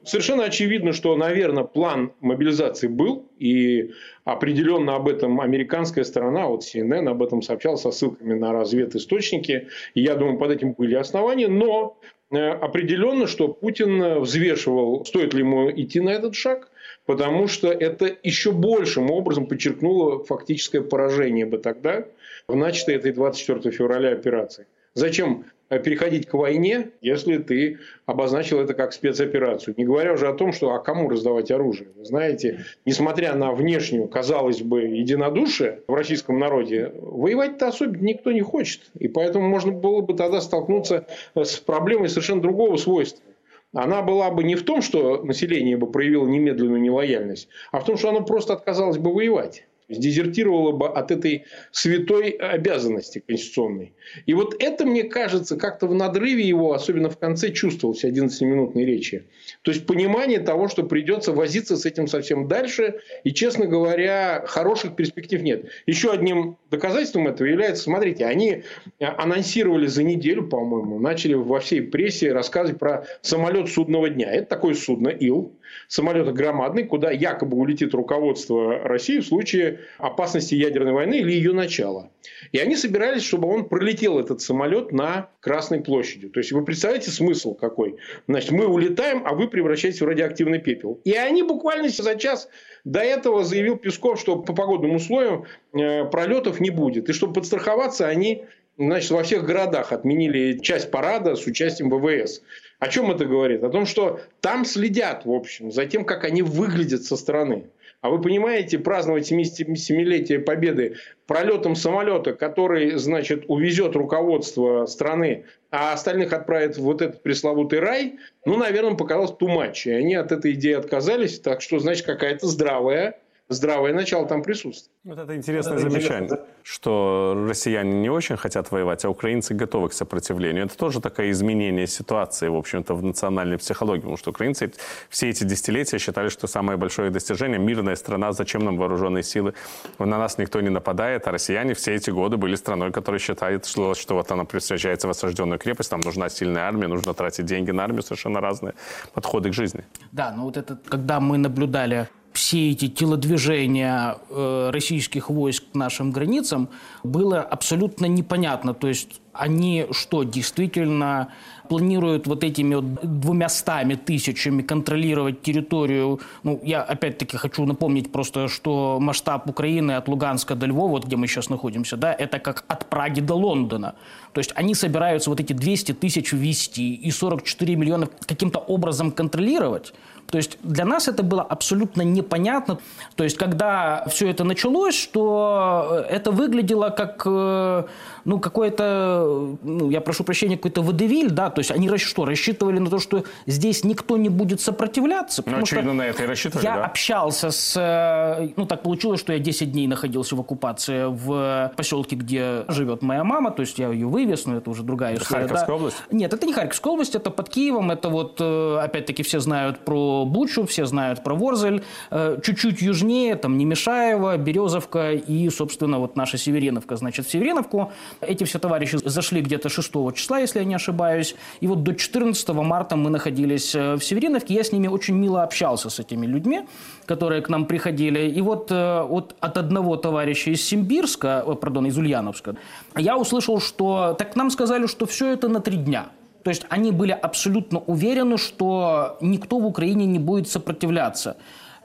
Совершенно 0.04 0.44
очевидно, 0.44 0.92
что, 0.92 1.16
наверное, 1.16 1.64
план 1.64 2.12
мобилизации 2.20 2.88
был, 2.88 3.28
и 3.38 3.90
определенно 4.24 4.96
об 4.96 5.08
этом 5.08 5.40
американская 5.40 6.04
сторона, 6.04 6.46
вот 6.46 6.62
CNN 6.62 7.08
об 7.08 7.22
этом 7.22 7.42
сообщал 7.42 7.76
со 7.76 7.90
ссылками 7.90 8.34
на 8.34 8.52
разведисточники, 8.52 9.68
и 9.94 10.00
я 10.00 10.14
думаю, 10.14 10.38
под 10.38 10.50
этим 10.52 10.72
были 10.72 10.94
основания, 10.94 11.48
но 11.48 11.98
определенно, 12.30 13.26
что 13.26 13.48
Путин 13.48 14.20
взвешивал, 14.20 15.04
стоит 15.04 15.34
ли 15.34 15.40
ему 15.40 15.70
идти 15.70 16.00
на 16.00 16.10
этот 16.10 16.34
шаг, 16.34 16.68
потому 17.06 17.48
что 17.48 17.70
это 17.72 18.16
еще 18.22 18.52
большим 18.52 19.10
образом 19.10 19.46
подчеркнуло 19.46 20.24
фактическое 20.24 20.82
поражение 20.82 21.46
бы 21.46 21.58
тогда 21.58 22.06
в 22.46 22.54
начатой 22.54 22.96
этой 22.96 23.12
24 23.12 23.74
февраля 23.74 24.12
операции. 24.12 24.66
Зачем 24.94 25.44
Э, 25.44 25.59
переходить 25.78 26.26
к 26.26 26.34
войне, 26.34 26.90
если 27.00 27.38
ты 27.38 27.78
обозначил 28.06 28.60
это 28.60 28.74
как 28.74 28.92
спецоперацию. 28.92 29.74
Не 29.76 29.84
говоря 29.84 30.12
уже 30.12 30.28
о 30.28 30.34
том, 30.34 30.52
что 30.52 30.72
а 30.74 30.80
кому 30.80 31.08
раздавать 31.08 31.50
оружие. 31.50 31.88
Вы 31.96 32.04
знаете, 32.04 32.64
несмотря 32.84 33.34
на 33.34 33.52
внешнюю, 33.52 34.08
казалось 34.08 34.62
бы, 34.62 34.82
единодушие 34.82 35.80
в 35.86 35.94
российском 35.94 36.38
народе, 36.38 36.92
воевать-то 37.00 37.68
особенно 37.68 38.02
никто 38.02 38.32
не 38.32 38.42
хочет. 38.42 38.82
И 38.98 39.08
поэтому 39.08 39.48
можно 39.48 39.70
было 39.70 40.00
бы 40.00 40.14
тогда 40.14 40.40
столкнуться 40.40 41.06
с 41.34 41.56
проблемой 41.58 42.08
совершенно 42.08 42.42
другого 42.42 42.76
свойства 42.76 43.24
она 43.72 44.02
была 44.02 44.30
бы 44.30 44.42
не 44.42 44.56
в 44.56 44.64
том, 44.64 44.82
что 44.82 45.22
население 45.22 45.76
бы 45.76 45.86
проявило 45.86 46.26
немедленную 46.26 46.80
нелояльность, 46.80 47.48
а 47.70 47.78
в 47.78 47.84
том, 47.84 47.96
что 47.96 48.08
оно 48.08 48.24
просто 48.24 48.54
отказалось 48.54 48.98
бы 48.98 49.14
воевать 49.14 49.64
дезертировала 49.90 50.72
бы 50.72 50.88
от 50.88 51.10
этой 51.10 51.44
святой 51.72 52.30
обязанности 52.30 53.22
конституционной. 53.26 53.92
И 54.26 54.34
вот 54.34 54.54
это, 54.58 54.86
мне 54.86 55.04
кажется, 55.04 55.56
как-то 55.56 55.86
в 55.86 55.94
надрыве 55.94 56.46
его, 56.46 56.72
особенно 56.72 57.10
в 57.10 57.18
конце, 57.18 57.50
чувствовалось 57.50 58.04
11-минутной 58.04 58.84
речи. 58.84 59.24
То 59.62 59.70
есть 59.70 59.86
понимание 59.86 60.40
того, 60.40 60.68
что 60.68 60.84
придется 60.84 61.32
возиться 61.32 61.76
с 61.76 61.86
этим 61.86 62.06
совсем 62.06 62.48
дальше. 62.48 63.00
И, 63.24 63.32
честно 63.32 63.66
говоря, 63.66 64.44
хороших 64.46 64.96
перспектив 64.96 65.42
нет. 65.42 65.66
Еще 65.86 66.12
одним 66.12 66.56
доказательством 66.70 67.28
этого 67.28 67.46
является, 67.46 67.82
смотрите, 67.82 68.24
они 68.26 68.62
анонсировали 69.00 69.86
за 69.86 70.02
неделю, 70.02 70.48
по-моему, 70.48 70.98
начали 70.98 71.34
во 71.34 71.60
всей 71.60 71.82
прессе 71.82 72.32
рассказывать 72.32 72.78
про 72.78 73.06
самолет 73.22 73.68
судного 73.68 74.08
дня. 74.08 74.30
Это 74.32 74.46
такое 74.46 74.74
судно 74.74 75.08
Ил, 75.08 75.52
самолет 75.88 76.32
громадный, 76.32 76.84
куда 76.84 77.10
якобы 77.10 77.56
улетит 77.56 77.94
руководство 77.94 78.78
России 78.80 79.18
в 79.18 79.26
случае 79.26 79.79
опасности 79.98 80.54
ядерной 80.54 80.92
войны 80.92 81.18
или 81.18 81.32
ее 81.32 81.52
начала. 81.52 82.10
И 82.52 82.58
они 82.58 82.76
собирались, 82.76 83.22
чтобы 83.22 83.48
он 83.48 83.68
пролетел 83.68 84.18
этот 84.18 84.40
самолет 84.40 84.92
на 84.92 85.30
Красной 85.40 85.80
площади. 85.80 86.28
То 86.28 86.40
есть 86.40 86.52
вы 86.52 86.64
представляете 86.64 87.10
смысл 87.10 87.54
какой? 87.54 87.96
Значит, 88.26 88.50
мы 88.50 88.66
улетаем, 88.66 89.22
а 89.26 89.34
вы 89.34 89.48
превращаетесь 89.48 90.00
в 90.00 90.06
радиоактивный 90.06 90.58
пепел. 90.58 91.00
И 91.04 91.12
они 91.12 91.42
буквально 91.42 91.88
за 91.88 92.16
час 92.16 92.48
до 92.84 93.00
этого 93.00 93.44
заявил 93.44 93.76
Песков, 93.76 94.20
что 94.20 94.36
по 94.36 94.54
погодным 94.54 94.94
условиям 94.94 95.44
э, 95.72 96.04
пролетов 96.06 96.60
не 96.60 96.70
будет. 96.70 97.08
И 97.08 97.12
чтобы 97.12 97.34
подстраховаться, 97.34 98.08
они 98.08 98.44
значит, 98.78 99.10
во 99.10 99.22
всех 99.22 99.44
городах 99.44 99.92
отменили 99.92 100.58
часть 100.58 100.90
парада 100.90 101.36
с 101.36 101.46
участием 101.46 101.90
ВВС. 101.90 102.42
О 102.78 102.88
чем 102.88 103.10
это 103.10 103.26
говорит? 103.26 103.62
О 103.62 103.68
том, 103.68 103.84
что 103.86 104.20
там 104.40 104.64
следят, 104.64 105.26
в 105.26 105.32
общем, 105.32 105.70
за 105.70 105.86
тем, 105.86 106.04
как 106.04 106.24
они 106.24 106.42
выглядят 106.42 107.04
со 107.04 107.16
стороны. 107.16 107.66
А 108.00 108.08
вы 108.08 108.20
понимаете, 108.22 108.78
праздновать 108.78 109.30
77-летие 109.30 110.38
Победы 110.38 110.96
пролетом 111.26 111.74
самолета, 111.74 112.32
который, 112.32 112.92
значит, 112.92 113.44
увезет 113.48 113.94
руководство 113.94 114.86
страны, 114.86 115.44
а 115.70 115.92
остальных 115.92 116.32
отправит 116.32 116.76
в 116.76 116.82
вот 116.82 117.02
этот 117.02 117.22
пресловутый 117.22 117.80
рай, 117.80 118.18
ну, 118.46 118.56
наверное, 118.56 118.94
показалось 118.94 119.32
тумач. 119.32 119.86
И 119.86 119.90
они 119.90 120.14
от 120.14 120.32
этой 120.32 120.52
идеи 120.52 120.72
отказались. 120.72 121.40
Так 121.40 121.60
что, 121.60 121.78
значит, 121.78 122.06
какая-то 122.06 122.46
здравая 122.46 123.20
здравое 123.50 123.92
начало 123.92 124.26
там 124.26 124.42
присутствует. 124.42 124.96
Вот 125.04 125.18
это 125.18 125.36
интересное 125.36 125.74
это 125.74 125.90
замечание, 125.90 126.24
интересно, 126.24 126.36
да? 126.36 126.42
что 126.62 127.46
россияне 127.48 127.92
не 128.00 128.08
очень 128.08 128.36
хотят 128.36 128.70
воевать, 128.70 129.04
а 129.04 129.10
украинцы 129.10 129.54
готовы 129.54 129.88
к 129.88 129.92
сопротивлению. 129.92 130.64
Это 130.64 130.78
тоже 130.78 131.00
такое 131.00 131.30
изменение 131.32 131.86
ситуации, 131.86 132.48
в 132.48 132.56
общем-то, 132.56 132.94
в 132.94 133.02
национальной 133.02 133.58
психологии, 133.58 134.00
потому 134.00 134.16
что 134.16 134.30
украинцы 134.30 134.72
все 135.08 135.28
эти 135.28 135.44
десятилетия 135.44 135.98
считали, 135.98 136.28
что 136.28 136.46
самое 136.46 136.78
большое 136.78 137.10
достижение– 137.10 137.58
мирная 137.60 137.96
страна, 137.96 138.32
зачем 138.32 138.64
нам 138.64 138.76
вооруженные 138.76 139.24
силы, 139.24 139.54
на 139.98 140.18
нас 140.18 140.38
никто 140.38 140.60
не 140.60 140.70
нападает, 140.70 141.26
а 141.26 141.32
россияне 141.32 141.74
все 141.74 141.94
эти 141.94 142.10
годы 142.10 142.36
были 142.36 142.54
страной, 142.54 142.92
которая 142.92 143.18
считает, 143.18 143.66
что, 143.66 143.94
что 143.94 144.14
вот 144.14 144.30
она 144.30 144.44
превращается 144.44 145.08
в 145.08 145.10
осажденную 145.10 145.58
крепость, 145.58 145.90
там 145.90 146.00
нужна 146.00 146.28
сильная 146.28 146.62
армия, 146.62 146.86
нужно 146.86 147.14
тратить 147.14 147.46
деньги 147.46 147.72
на 147.72 147.82
армию, 147.82 148.02
совершенно 148.02 148.40
разные 148.40 148.74
подходы 149.12 149.50
к 149.50 149.52
жизни. 149.54 149.84
Да, 150.12 150.32
ну 150.36 150.44
вот 150.44 150.56
это, 150.56 150.78
когда 150.88 151.18
мы 151.18 151.36
наблюдали 151.36 152.08
все 152.32 152.70
эти 152.70 152.88
телодвижения 152.88 154.16
э, 154.28 154.70
российских 154.72 155.30
войск 155.30 155.64
к 155.72 155.74
нашим 155.74 156.12
границам 156.12 156.68
было 157.02 157.40
абсолютно 157.40 158.06
непонятно. 158.06 158.74
То 158.74 158.88
есть 158.88 159.20
они 159.32 159.86
что, 159.92 160.22
действительно 160.22 161.28
планируют 161.68 162.26
вот 162.26 162.42
этими 162.42 162.74
вот 162.74 163.20
двумястами 163.20 163.94
тысячами 163.94 164.62
контролировать 164.62 165.42
территорию? 165.42 166.20
Ну, 166.42 166.60
я 166.64 166.82
опять-таки 166.82 167.36
хочу 167.36 167.64
напомнить 167.64 168.10
просто, 168.10 168.48
что 168.48 168.98
масштаб 169.00 169.48
Украины 169.48 169.92
от 169.92 170.08
Луганска 170.08 170.56
до 170.56 170.66
Львова, 170.66 170.90
вот 170.90 171.06
где 171.06 171.16
мы 171.16 171.28
сейчас 171.28 171.48
находимся, 171.48 171.96
да, 171.96 172.12
это 172.12 172.40
как 172.40 172.64
от 172.66 172.90
Праги 172.90 173.20
до 173.20 173.34
Лондона. 173.34 173.94
То 174.32 174.40
есть 174.40 174.52
они 174.56 174.74
собираются 174.74 175.30
вот 175.30 175.40
эти 175.40 175.52
200 175.52 175.92
тысяч 175.92 176.32
ввести 176.32 176.94
и 176.94 177.10
44 177.12 177.76
миллиона 177.76 178.08
каким-то 178.26 178.58
образом 178.58 179.12
контролировать. 179.12 179.94
То 180.30 180.38
есть 180.38 180.58
для 180.62 180.84
нас 180.84 181.08
это 181.08 181.22
было 181.22 181.42
абсолютно 181.42 182.02
непонятно. 182.02 182.78
То 183.16 183.24
есть 183.24 183.36
когда 183.36 184.04
все 184.08 184.30
это 184.30 184.44
началось, 184.44 184.94
что 184.94 186.04
это 186.08 186.30
выглядело 186.30 186.90
как 186.90 187.22
э, 187.26 187.84
ну, 188.24 188.38
какой-то, 188.38 189.56
ну, 189.62 189.90
я 189.90 190.00
прошу 190.00 190.24
прощения, 190.24 190.56
какой-то 190.56 190.82
водевиль, 190.82 191.30
да, 191.30 191.50
то 191.50 191.60
есть 191.60 191.70
они 191.70 191.90
что, 191.98 192.24
рассчитывали 192.24 192.78
на 192.78 192.90
то, 192.90 192.98
что 192.98 193.24
здесь 193.46 193.84
никто 193.84 194.16
не 194.16 194.28
будет 194.28 194.60
сопротивляться? 194.60 195.42
Ну, 195.46 195.58
очевидно, 195.58 195.92
на 195.92 196.02
это 196.02 196.22
и 196.22 196.26
рассчитывали, 196.26 196.64
Я 196.64 196.76
да? 196.76 196.84
общался 196.84 197.50
с, 197.50 197.74
э, 197.76 198.50
ну, 198.56 198.66
так 198.66 198.82
получилось, 198.82 199.20
что 199.20 199.32
я 199.32 199.38
10 199.38 199.72
дней 199.72 199.86
находился 199.86 200.36
в 200.36 200.40
оккупации 200.40 201.04
в 201.06 201.72
поселке, 201.76 202.16
где 202.16 202.64
живет 202.68 203.02
моя 203.02 203.24
мама, 203.24 203.50
то 203.50 203.62
есть 203.62 203.78
я 203.78 203.88
ее 203.88 204.06
вывез, 204.06 204.46
но 204.46 204.56
это 204.56 204.70
уже 204.70 204.82
другая 204.82 205.14
это 205.14 205.24
история. 205.24 205.42
Харьковская 205.42 205.68
да. 205.68 205.74
область? 205.74 205.96
Нет, 206.10 206.32
это 206.32 206.46
не 206.46 206.52
Харьковская 206.52 206.92
область, 206.92 207.14
это 207.14 207.30
под 207.30 207.48
Киевом, 207.48 207.90
это 207.90 208.08
вот, 208.08 208.36
э, 208.40 208.78
опять-таки, 208.80 209.22
все 209.22 209.40
знают 209.40 209.80
про 209.80 210.19
Бучу, 210.24 210.66
все 210.66 210.86
знают 210.86 211.22
про 211.22 211.34
Ворзель, 211.34 211.82
э, 212.10 212.38
чуть-чуть 212.42 212.82
южнее, 212.82 213.36
там, 213.36 213.58
Немешаево, 213.58 214.36
Березовка 214.36 215.12
и, 215.12 215.48
собственно, 215.50 215.98
вот 215.98 216.16
наша 216.16 216.38
Севериновка. 216.38 216.96
Значит, 216.96 217.26
в 217.26 217.30
Севериновку 217.30 217.92
эти 218.20 218.44
все 218.44 218.58
товарищи 218.58 218.98
зашли 219.04 219.40
где-то 219.40 219.68
6 219.68 220.14
числа, 220.14 220.38
если 220.38 220.60
я 220.60 220.64
не 220.64 220.74
ошибаюсь. 220.74 221.34
И 221.60 221.66
вот 221.66 221.82
до 221.82 221.94
14 221.94 222.48
марта 222.48 222.96
мы 222.96 223.10
находились 223.10 223.74
э, 223.74 223.94
в 223.94 224.04
Севериновке. 224.04 224.54
Я 224.54 224.64
с 224.64 224.72
ними 224.72 224.88
очень 224.88 225.14
мило 225.14 225.42
общался, 225.42 225.90
с 225.90 225.98
этими 225.98 226.26
людьми, 226.26 226.62
которые 227.06 227.42
к 227.42 227.48
нам 227.48 227.66
приходили. 227.66 228.30
И 228.30 228.40
вот, 228.40 228.70
э, 228.70 229.02
вот 229.02 229.34
от 229.40 229.58
одного 229.58 229.96
товарища 229.96 230.50
из 230.50 230.62
Симбирска, 230.64 231.44
пардон, 231.60 231.86
из 231.86 231.98
Ульяновска, 231.98 232.56
я 232.96 233.16
услышал, 233.16 233.60
что 233.60 234.14
так 234.18 234.36
нам 234.36 234.50
сказали, 234.50 234.86
что 234.86 235.06
все 235.06 235.32
это 235.32 235.48
на 235.48 235.60
три 235.60 235.76
дня. 235.76 236.06
То 236.42 236.50
есть 236.50 236.64
они 236.68 236.90
были 236.92 237.12
абсолютно 237.12 237.80
уверены, 237.80 238.38
что 238.38 239.18
никто 239.20 239.58
в 239.58 239.66
Украине 239.66 240.06
не 240.06 240.18
будет 240.18 240.48
сопротивляться. 240.48 241.36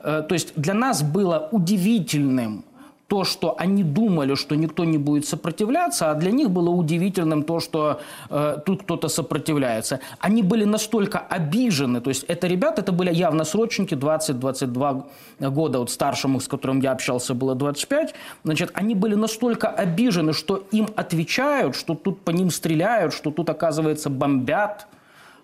Э, 0.03 0.23
то 0.27 0.33
есть 0.33 0.53
для 0.55 0.73
нас 0.73 1.03
было 1.03 1.49
удивительным 1.51 2.63
то, 3.07 3.23
что 3.23 3.55
они 3.57 3.83
думали, 3.83 4.35
что 4.35 4.55
никто 4.55 4.83
не 4.83 4.97
будет 4.97 5.27
сопротивляться, 5.27 6.11
а 6.11 6.15
для 6.15 6.31
них 6.31 6.49
было 6.49 6.69
удивительным 6.69 7.43
то, 7.43 7.59
что 7.59 7.99
э, 8.29 8.57
тут 8.65 8.83
кто-то 8.83 9.09
сопротивляется. 9.09 9.99
Они 10.19 10.41
были 10.41 10.65
настолько 10.65 11.19
обижены, 11.19 12.01
то 12.01 12.09
есть 12.09 12.23
это 12.27 12.47
ребята, 12.47 12.81
это 12.81 12.91
были 12.91 13.13
явно 13.13 13.43
срочники, 13.43 13.93
20-22 13.93 15.03
года, 15.39 15.79
вот 15.79 15.91
старшему, 15.91 16.39
с 16.39 16.47
которым 16.47 16.81
я 16.81 16.91
общался, 16.91 17.33
было 17.35 17.53
25, 17.53 18.15
значит, 18.43 18.71
они 18.73 18.95
были 18.95 19.15
настолько 19.15 19.67
обижены, 19.67 20.33
что 20.33 20.63
им 20.71 20.87
отвечают, 20.95 21.75
что 21.75 21.93
тут 21.93 22.21
по 22.21 22.31
ним 22.31 22.49
стреляют, 22.49 23.13
что 23.13 23.31
тут, 23.31 23.49
оказывается, 23.49 24.09
бомбят, 24.09 24.87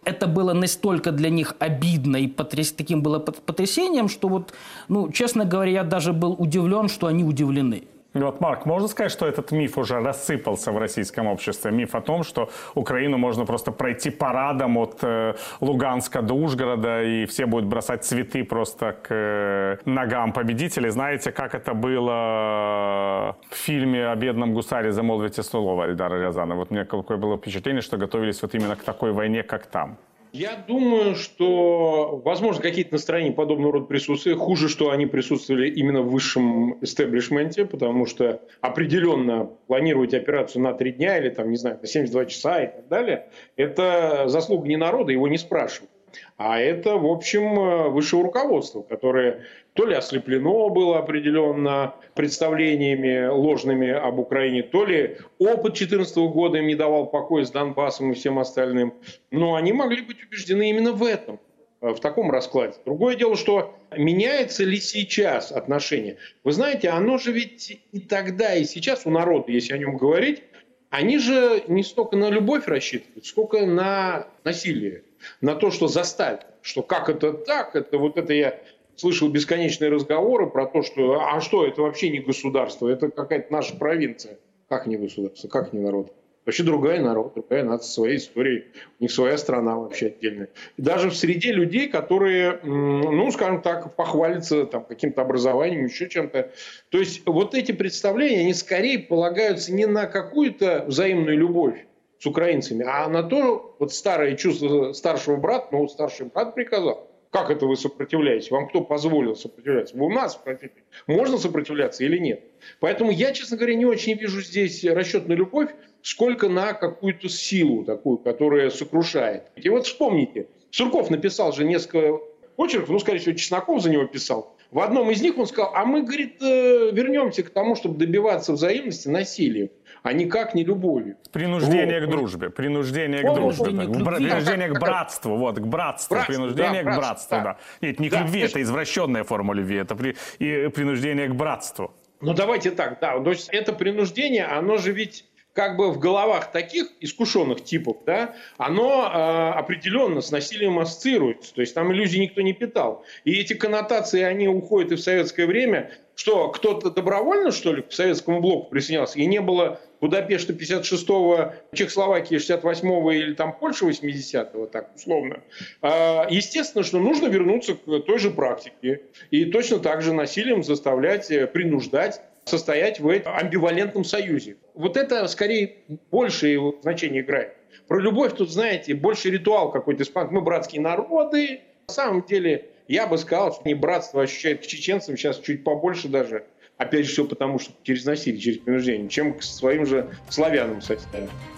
это 0.04 0.28
было 0.28 0.54
настолько 0.54 1.12
для 1.12 1.30
них 1.30 1.56
обидно 1.60 2.18
и 2.18 2.28
потряс... 2.28 2.72
таким 2.72 3.02
было 3.02 3.20
потрясением, 3.20 4.10
что 4.10 4.30
вот, 4.30 4.54
ну, 4.88 5.12
честно 5.12 5.46
говоря, 5.46 5.72
я 5.72 5.84
даже 5.84 6.14
был 6.14 6.34
удивлен, 6.34 6.90
что 6.90 7.08
они 7.08 7.24
удивлены. 7.24 7.84
Вот, 8.14 8.42
Марк, 8.42 8.66
можно 8.66 8.90
сказать, 8.90 9.12
что 9.12 9.26
этот 9.26 9.52
миф 9.52 9.78
уже 9.78 10.02
рассыпался 10.02 10.74
в 10.74 10.78
российском 10.78 11.28
обществе? 11.28 11.72
Миф 11.72 11.96
о 11.96 12.02
том, 12.02 12.24
что 12.24 12.50
Украину 12.76 13.18
можно 13.18 13.46
просто 13.46 13.72
пройти 13.72 14.10
парадом 14.10 14.78
от 14.78 14.98
э, 15.02 15.36
Луганска 15.62 16.22
до 16.22 16.34
Ужгорода, 16.34 17.04
и 17.04 17.26
все 17.26 17.46
будут 17.46 17.70
бросать 17.70 18.04
цветы 18.04 18.44
просто 18.44 18.98
к 19.02 19.08
э, 19.12 19.78
ногам 19.86 20.34
победителей. 20.34 20.90
Знаете, 20.90 21.32
как 21.32 21.56
это 21.56 21.74
было 21.74 23.38
в 23.50 23.56
фильме 23.56 24.06
о 24.06 24.16
бедном 24.16 24.54
гусаре 24.54 24.92
«Замолвите 24.92 25.42
слово» 25.42 25.86
Эльдара 25.86 26.22
Рязана? 26.22 26.56
Вот 26.56 26.70
у 26.70 26.74
меня 26.74 26.84
какое 26.84 27.18
было 27.18 27.38
впечатление, 27.38 27.82
что 27.82 27.96
готовились 27.96 28.42
вот 28.42 28.54
именно 28.56 28.76
к 28.76 28.84
такой 28.84 29.14
войне, 29.14 29.42
как 29.42 29.68
там. 29.68 29.98
Я 30.34 30.56
думаю, 30.56 31.16
что, 31.16 32.22
возможно, 32.24 32.62
какие-то 32.62 32.94
настроения 32.94 33.34
подобного 33.34 33.74
рода 33.74 33.86
присутствия. 33.86 34.36
Хуже, 34.36 34.70
что 34.70 34.90
они 34.92 35.06
присутствовали 35.06 35.70
именно 35.70 36.02
в 36.02 36.10
высшем 36.10 36.82
истеблишменте, 36.82 37.66
потому 37.66 38.06
что 38.06 38.42
определенно 38.62 39.50
планировать 39.68 40.14
операцию 40.14 40.62
на 40.62 40.74
три 40.74 40.94
дня 40.94 41.18
или, 41.18 41.30
там, 41.30 41.50
не 41.52 41.58
знаю, 41.58 41.80
на 41.82 41.88
72 41.88 42.26
часа 42.26 42.64
и 42.64 42.68
так 42.68 42.88
далее, 42.88 43.28
это 43.58 44.24
заслуга 44.28 44.70
не 44.70 44.78
народа, 44.78 45.12
его 45.12 45.28
не 45.28 45.38
спрашивают. 45.38 45.92
А 46.38 46.60
это, 46.60 46.96
в 46.96 47.06
общем, 47.06 47.92
высшее 47.92 48.24
руководство, 48.24 48.82
которое 48.82 49.46
то 49.74 49.86
ли 49.86 49.96
ослеплено 49.96 50.70
было 50.70 51.00
определенно 51.00 51.96
представлениями 52.14 53.28
ложными 53.28 53.90
об 53.90 54.20
Украине, 54.20 54.64
то 54.64 54.86
ли 54.86 55.18
опыт 55.40 55.74
2014 55.74 56.18
года 56.18 56.58
им 56.58 56.68
не 56.68 56.76
давал 56.76 57.08
покоя 57.08 57.46
с 57.46 57.52
Донбассом 57.52 58.12
и 58.12 58.16
всем 58.16 58.40
остальным. 58.40 58.94
Но 59.32 59.56
они 59.56 59.72
могли 59.72 60.02
быть 60.02 60.24
убеждены 60.24 60.70
именно 60.70 60.92
в 60.92 61.04
этом, 61.04 61.40
в 61.80 62.00
таком 62.00 62.32
раскладе. 62.32 62.76
Другое 62.86 63.16
дело, 63.16 63.38
что 63.38 63.74
меняется 63.96 64.64
ли 64.64 64.78
сейчас 64.78 65.52
отношение. 65.52 66.18
Вы 66.44 66.52
знаете, 66.52 66.90
оно 66.90 67.18
же 67.18 67.32
ведь 67.32 67.80
и 67.92 68.00
тогда, 68.00 68.56
и 68.56 68.66
сейчас 68.66 69.06
у 69.06 69.10
народа, 69.10 69.52
если 69.52 69.74
о 69.74 69.78
нем 69.78 69.96
говорить, 69.96 70.44
они 70.90 71.20
же 71.20 71.64
не 71.68 71.84
столько 71.84 72.18
на 72.18 72.30
любовь 72.30 72.68
рассчитывают, 72.68 73.26
сколько 73.26 73.66
на 73.66 74.28
насилие, 74.44 75.04
на 75.40 75.56
то, 75.56 75.72
что 75.72 75.88
заставят, 75.88 76.46
что 76.62 76.84
как 76.84 77.08
это 77.08 77.32
так, 77.32 77.78
это 77.78 77.98
вот 77.98 78.18
это 78.18 78.34
я 78.34 78.60
слышал 79.02 79.30
бесконечные 79.30 79.90
разговоры 79.90 80.48
про 80.48 80.68
то, 80.68 80.84
что 80.84 81.20
а 81.22 81.42
что, 81.42 81.66
это 81.66 81.82
вообще 81.82 82.10
не 82.10 82.20
государство, 82.20 82.88
это 82.88 83.10
какая-то 83.10 83.52
наша 83.52 83.76
провинция. 83.76 84.38
Как 84.70 84.86
не 84.86 84.96
государство, 84.96 85.48
как 85.48 85.74
не 85.74 85.80
народ? 85.80 86.14
Вообще 86.46 86.64
другая 86.64 87.02
народ, 87.02 87.34
другая 87.34 87.64
нация, 87.64 87.92
своей 87.92 88.18
историей. 88.18 88.66
У 89.00 89.04
них 89.04 89.12
своя 89.12 89.38
страна 89.38 89.76
вообще 89.76 90.08
отдельная. 90.08 90.50
И 90.78 90.82
даже 90.82 91.10
в 91.10 91.16
среде 91.16 91.52
людей, 91.52 91.88
которые, 91.88 92.60
ну, 92.64 93.30
скажем 93.32 93.62
так, 93.62 93.96
похвалятся 93.96 94.66
там, 94.66 94.86
каким-то 94.86 95.22
образованием, 95.22 95.86
еще 95.86 96.08
чем-то. 96.08 96.52
То 96.90 96.98
есть 97.00 97.24
вот 97.26 97.54
эти 97.54 97.72
представления, 97.72 98.42
они 98.42 98.54
скорее 98.54 99.00
полагаются 99.00 99.74
не 99.74 99.88
на 99.88 100.06
какую-то 100.06 100.86
взаимную 100.88 101.38
любовь 101.38 101.86
с 102.20 102.26
украинцами, 102.26 102.86
а 102.88 103.08
на 103.08 103.24
то, 103.24 103.76
вот 103.80 103.94
старое 103.94 104.36
чувство 104.36 104.94
старшего 104.94 105.38
брата, 105.38 105.70
ну, 105.72 105.88
старший 105.88 106.28
брат 106.28 106.56
приказал. 106.56 107.11
Как 107.32 107.50
это 107.50 107.66
вы 107.66 107.78
сопротивляетесь? 107.78 108.52
Вам 108.52 108.68
кто 108.68 108.82
позволил 108.82 109.38
сопротивляться? 109.38 109.96
Вы 109.96 110.08
у 110.08 110.10
нас 110.10 110.34
сопротивляетесь. 110.34 110.84
Можно 111.08 111.38
сопротивляться 111.38 112.04
или 112.04 112.18
нет? 112.18 112.44
Поэтому 112.82 113.10
я, 113.10 113.32
честно 113.32 113.56
говоря, 113.56 113.74
не 113.76 113.86
очень 113.86 114.18
вижу 114.18 114.42
здесь 114.42 114.84
расчет 114.84 115.30
на 115.30 115.34
любовь, 115.34 115.70
сколько 116.02 116.50
на 116.50 116.74
какую-то 116.74 117.30
силу 117.30 117.86
такую, 117.86 118.18
которая 118.18 118.70
сокрушает. 118.70 119.44
И 119.56 119.70
вот 119.70 119.86
вспомните, 119.88 120.50
Сурков 120.72 121.10
написал 121.10 121.54
же 121.54 121.64
несколько 121.64 122.20
очерков, 122.58 122.90
ну, 122.90 123.00
скорее 123.00 123.20
всего, 123.20 123.36
Чесноков 123.36 123.82
за 123.82 123.90
него 123.90 124.06
писал. 124.08 124.58
В 124.72 124.80
одном 124.80 125.12
из 125.12 125.22
них 125.22 125.38
он 125.38 125.48
сказал, 125.48 125.74
а 125.76 125.86
мы, 125.86 126.02
говорит, 126.02 126.42
э, 126.42 126.92
вернемся 126.92 127.44
к 127.44 127.50
тому, 127.50 127.76
чтобы 127.76 127.98
добиваться 127.98 128.54
взаимности 128.54 129.08
насилием 129.08 129.70
а 130.04 130.14
никак 130.14 130.56
не 130.56 130.64
любовью. 130.64 131.18
Принуждение 131.32 132.00
вот. 132.00 132.08
к 132.08 132.12
дружбе, 132.12 132.50
принуждение 132.50 133.22
к 133.22 133.34
дружбе, 133.34 133.66
принуждение 133.66 134.70
к 134.70 134.80
братству, 134.80 135.36
вот, 135.36 135.60
к 135.60 135.62
братству, 135.62 136.16
братство, 136.16 136.34
принуждение 136.34 136.84
да, 136.84 136.92
к 136.92 136.96
братству, 136.96 137.38
да. 137.38 137.44
да. 137.44 137.58
Нет, 137.82 138.00
не 138.00 138.10
к 138.10 138.12
да, 138.12 138.22
любви, 138.22 138.42
это 138.42 138.62
извращенная 138.62 139.24
форма 139.24 139.54
любви, 139.54 139.78
это 139.78 139.96
при, 139.96 140.16
и 140.40 140.70
принуждение 140.70 141.28
к 141.28 141.36
братству. 141.36 141.94
Ну 142.20 142.34
давайте 142.34 142.72
так, 142.72 143.00
да, 143.00 143.20
то 143.20 143.30
есть 143.30 143.50
это 143.50 143.74
принуждение, 143.74 144.46
оно 144.46 144.78
же 144.78 144.92
ведь 144.92 145.26
как 145.54 145.76
бы 145.76 145.92
в 145.92 146.00
головах 146.00 146.52
таких 146.52 146.88
искушенных 147.02 147.64
типов, 147.64 147.98
да, 148.06 148.36
оно 148.58 149.04
э, 149.04 149.60
определенно 149.60 150.22
с 150.22 150.32
насилием 150.32 150.80
ассоциируется. 150.80 151.54
То 151.54 151.62
есть 151.62 151.74
там 151.74 151.92
иллюзий 151.92 152.20
никто 152.20 152.42
не 152.42 152.54
питал. 152.54 153.04
И 153.26 153.34
эти 153.34 153.54
коннотации, 153.54 154.22
они 154.22 154.48
уходят 154.48 154.94
и 154.94 154.96
в 154.96 155.02
советское 155.02 155.46
время. 155.46 155.92
Что, 156.16 156.50
кто-то 156.50 156.92
добровольно, 156.92 157.52
что 157.52 157.74
ли, 157.74 157.82
к 157.82 157.92
советскому 157.92 158.42
блоку 158.42 158.70
присоединялся? 158.70 159.20
И 159.20 159.26
не 159.26 159.42
было 159.42 159.80
Будапешта 160.02 160.54
56-го, 160.54 161.54
Чехословакии 161.74 162.38
68-го 162.38 163.12
или 163.12 163.34
там 163.34 163.54
Польши 163.54 163.86
80-го, 163.86 164.68
так 164.68 164.96
условно. 164.96 165.42
А, 165.82 166.28
естественно, 166.30 166.84
что 166.84 167.00
нужно 167.00 167.28
вернуться 167.28 167.76
к 167.76 168.00
той 168.02 168.20
же 168.20 168.32
практике. 168.32 169.02
И 169.32 169.46
точно 169.46 169.80
так 169.80 170.02
же 170.02 170.14
насилием 170.14 170.64
заставлять, 170.64 171.30
э, 171.32 171.48
принуждать 171.48 172.22
состоять 172.52 173.00
в 173.00 173.08
этом 173.08 173.36
амбивалентном 173.36 174.04
союзе. 174.04 174.58
Вот 174.76 174.98
это 174.98 175.28
скорее 175.28 175.78
большее 176.12 176.74
значение 176.82 177.22
играет. 177.22 177.56
Про 177.88 178.00
любовь 178.00 178.34
тут, 178.36 178.52
знаете, 178.52 178.94
больше 178.94 179.32
ритуал 179.32 179.72
какой-то. 179.72 180.04
Мы 180.30 180.42
братские 180.42 180.82
народы. 180.82 181.62
На 181.88 181.94
самом 181.94 182.24
деле, 182.26 182.66
я 182.88 183.08
бы 183.08 183.18
сказал, 183.18 183.54
что 183.54 183.64
не 183.66 183.74
братство 183.74 184.22
ощущает 184.22 184.62
к 184.62 184.68
чеченцам 184.68 185.18
сейчас 185.18 185.40
чуть 185.40 185.64
побольше 185.64 186.08
даже. 186.08 186.44
Опять 186.78 187.06
же, 187.06 187.12
все 187.12 187.26
потому, 187.26 187.60
что 187.60 187.74
через 187.84 188.06
насилие, 188.06 188.42
через 188.42 188.58
принуждение, 188.60 189.10
чем 189.10 189.38
к 189.38 189.44
своим 189.44 189.86
же 189.86 190.10
славянам, 190.30 190.80
кстати. 190.80 191.02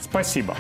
Спасибо. 0.02 0.56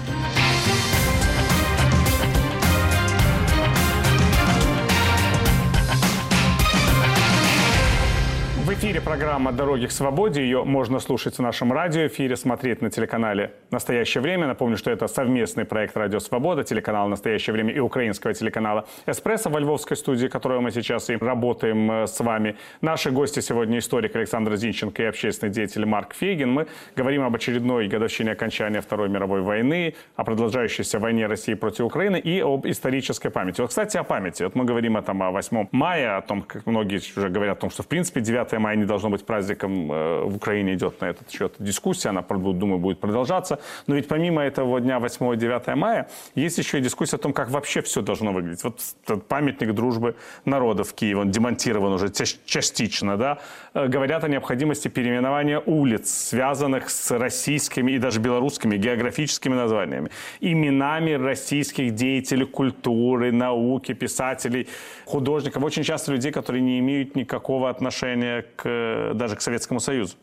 В 8.73 8.75
эфире 8.75 9.01
программа 9.01 9.51
«Дороги 9.51 9.85
к 9.85 9.91
свободе». 9.91 10.41
Ее 10.41 10.63
можно 10.63 10.97
слушать 10.97 11.37
в 11.37 11.41
нашем 11.43 11.71
радиоэфире, 11.71 12.35
смотреть 12.35 12.81
на 12.81 12.89
телеканале 12.89 13.51
«Настоящее 13.69 14.23
время». 14.23 14.47
Напомню, 14.47 14.77
что 14.77 14.89
это 14.89 15.07
совместный 15.07 15.63
проект 15.63 15.95
«Радио 15.95 16.19
Свобода», 16.19 16.63
телеканал 16.63 17.07
«Настоящее 17.07 17.53
время» 17.53 17.71
и 17.71 17.77
украинского 17.77 18.33
телеканала 18.33 18.87
«Эспрессо» 19.05 19.51
во 19.51 19.59
львовской 19.59 19.95
студии, 19.95 20.25
которой 20.25 20.59
мы 20.59 20.71
сейчас 20.71 21.11
и 21.11 21.17
работаем 21.17 21.91
э, 21.91 22.07
с 22.07 22.19
вами. 22.19 22.55
Наши 22.81 23.11
гости 23.11 23.41
сегодня 23.41 23.77
историк 23.77 24.15
Александр 24.15 24.55
Зинченко 24.55 25.03
и 25.03 25.05
общественный 25.05 25.51
деятель 25.51 25.85
Марк 25.85 26.15
Фейгин. 26.15 26.51
Мы 26.51 26.65
говорим 26.95 27.21
об 27.25 27.35
очередной 27.35 27.87
годовщине 27.87 28.31
окончания 28.31 28.81
Второй 28.81 29.07
мировой 29.07 29.41
войны, 29.41 29.93
о 30.15 30.23
продолжающейся 30.23 30.97
войне 30.97 31.27
России 31.27 31.53
против 31.53 31.85
Украины 31.85 32.17
и 32.17 32.41
об 32.41 32.65
исторической 32.65 33.29
памяти. 33.29 33.61
Вот, 33.61 33.69
кстати, 33.69 33.97
о 33.97 34.03
памяти. 34.03 34.41
Вот 34.41 34.55
мы 34.55 34.65
говорим 34.65 34.97
о, 34.97 35.03
там, 35.03 35.21
о 35.21 35.29
8 35.29 35.67
мая, 35.71 36.17
о 36.17 36.21
том, 36.23 36.41
как 36.41 36.65
многие 36.65 36.97
уже 37.15 37.29
говорят 37.29 37.59
о 37.59 37.61
том, 37.61 37.69
что, 37.69 37.83
в 37.83 37.87
принципе, 37.87 38.19
9 38.19 38.62
мая 38.62 38.62
не 38.75 38.85
должно 38.85 39.09
быть 39.09 39.25
праздником. 39.25 39.91
Э, 39.91 40.23
в 40.23 40.35
Украине 40.35 40.73
идет 40.73 41.01
на 41.01 41.05
этот 41.05 41.31
счет 41.31 41.55
дискуссия, 41.59 42.09
она, 42.09 42.21
думаю, 42.21 42.79
будет 42.79 42.99
продолжаться. 42.99 43.59
Но 43.87 43.95
ведь 43.95 44.07
помимо 44.07 44.41
этого 44.41 44.79
дня 44.79 44.97
8-9 44.97 45.75
мая, 45.75 46.07
есть 46.35 46.57
еще 46.57 46.79
и 46.79 46.81
дискуссия 46.81 47.17
о 47.17 47.19
том, 47.19 47.33
как 47.33 47.49
вообще 47.49 47.81
все 47.81 48.01
должно 48.01 48.31
выглядеть. 48.31 48.63
Вот 48.63 48.79
памятник 49.27 49.73
дружбы 49.73 50.15
народов 50.45 50.89
в 50.89 50.93
Киеве, 50.93 51.17
он 51.17 51.31
демонтирован 51.31 51.93
уже 51.93 52.09
частично, 52.45 53.17
да, 53.17 53.39
э, 53.73 53.87
говорят 53.87 54.23
о 54.23 54.27
необходимости 54.27 54.87
переименования 54.87 55.59
улиц, 55.59 56.09
связанных 56.29 56.89
с 56.89 57.11
российскими 57.11 57.91
и 57.93 57.99
даже 57.99 58.19
белорусскими 58.19 58.77
географическими 58.77 59.55
названиями, 59.55 60.09
именами 60.41 61.11
российских 61.11 61.93
деятелей 61.95 62.45
культуры, 62.45 63.31
науки, 63.31 63.93
писателей, 63.93 64.67
художников. 65.05 65.63
Очень 65.63 65.83
часто 65.83 66.11
людей, 66.11 66.31
которые 66.31 66.61
не 66.61 66.79
имеют 66.79 67.15
никакого 67.15 67.69
отношения 67.69 68.45
к 68.55 69.11
даже 69.13 69.35
к 69.35 69.41
Советскому 69.41 69.79
Союзу. 69.79 70.15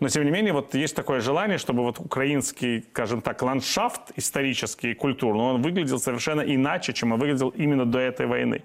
Но, 0.00 0.08
тем 0.08 0.24
не 0.24 0.30
менее, 0.30 0.52
вот 0.52 0.74
есть 0.74 0.94
такое 0.94 1.20
желание, 1.20 1.58
чтобы 1.58 1.82
вот 1.82 1.98
украинский, 1.98 2.84
скажем 2.92 3.20
так, 3.20 3.42
ландшафт 3.42 4.12
исторический 4.14 4.92
и 4.92 4.94
культурный, 4.94 5.42
он 5.42 5.60
выглядел 5.60 5.98
совершенно 5.98 6.40
иначе, 6.40 6.92
чем 6.92 7.12
он 7.12 7.18
выглядел 7.18 7.48
именно 7.48 7.84
до 7.84 7.98
этой 7.98 8.26
войны. 8.26 8.62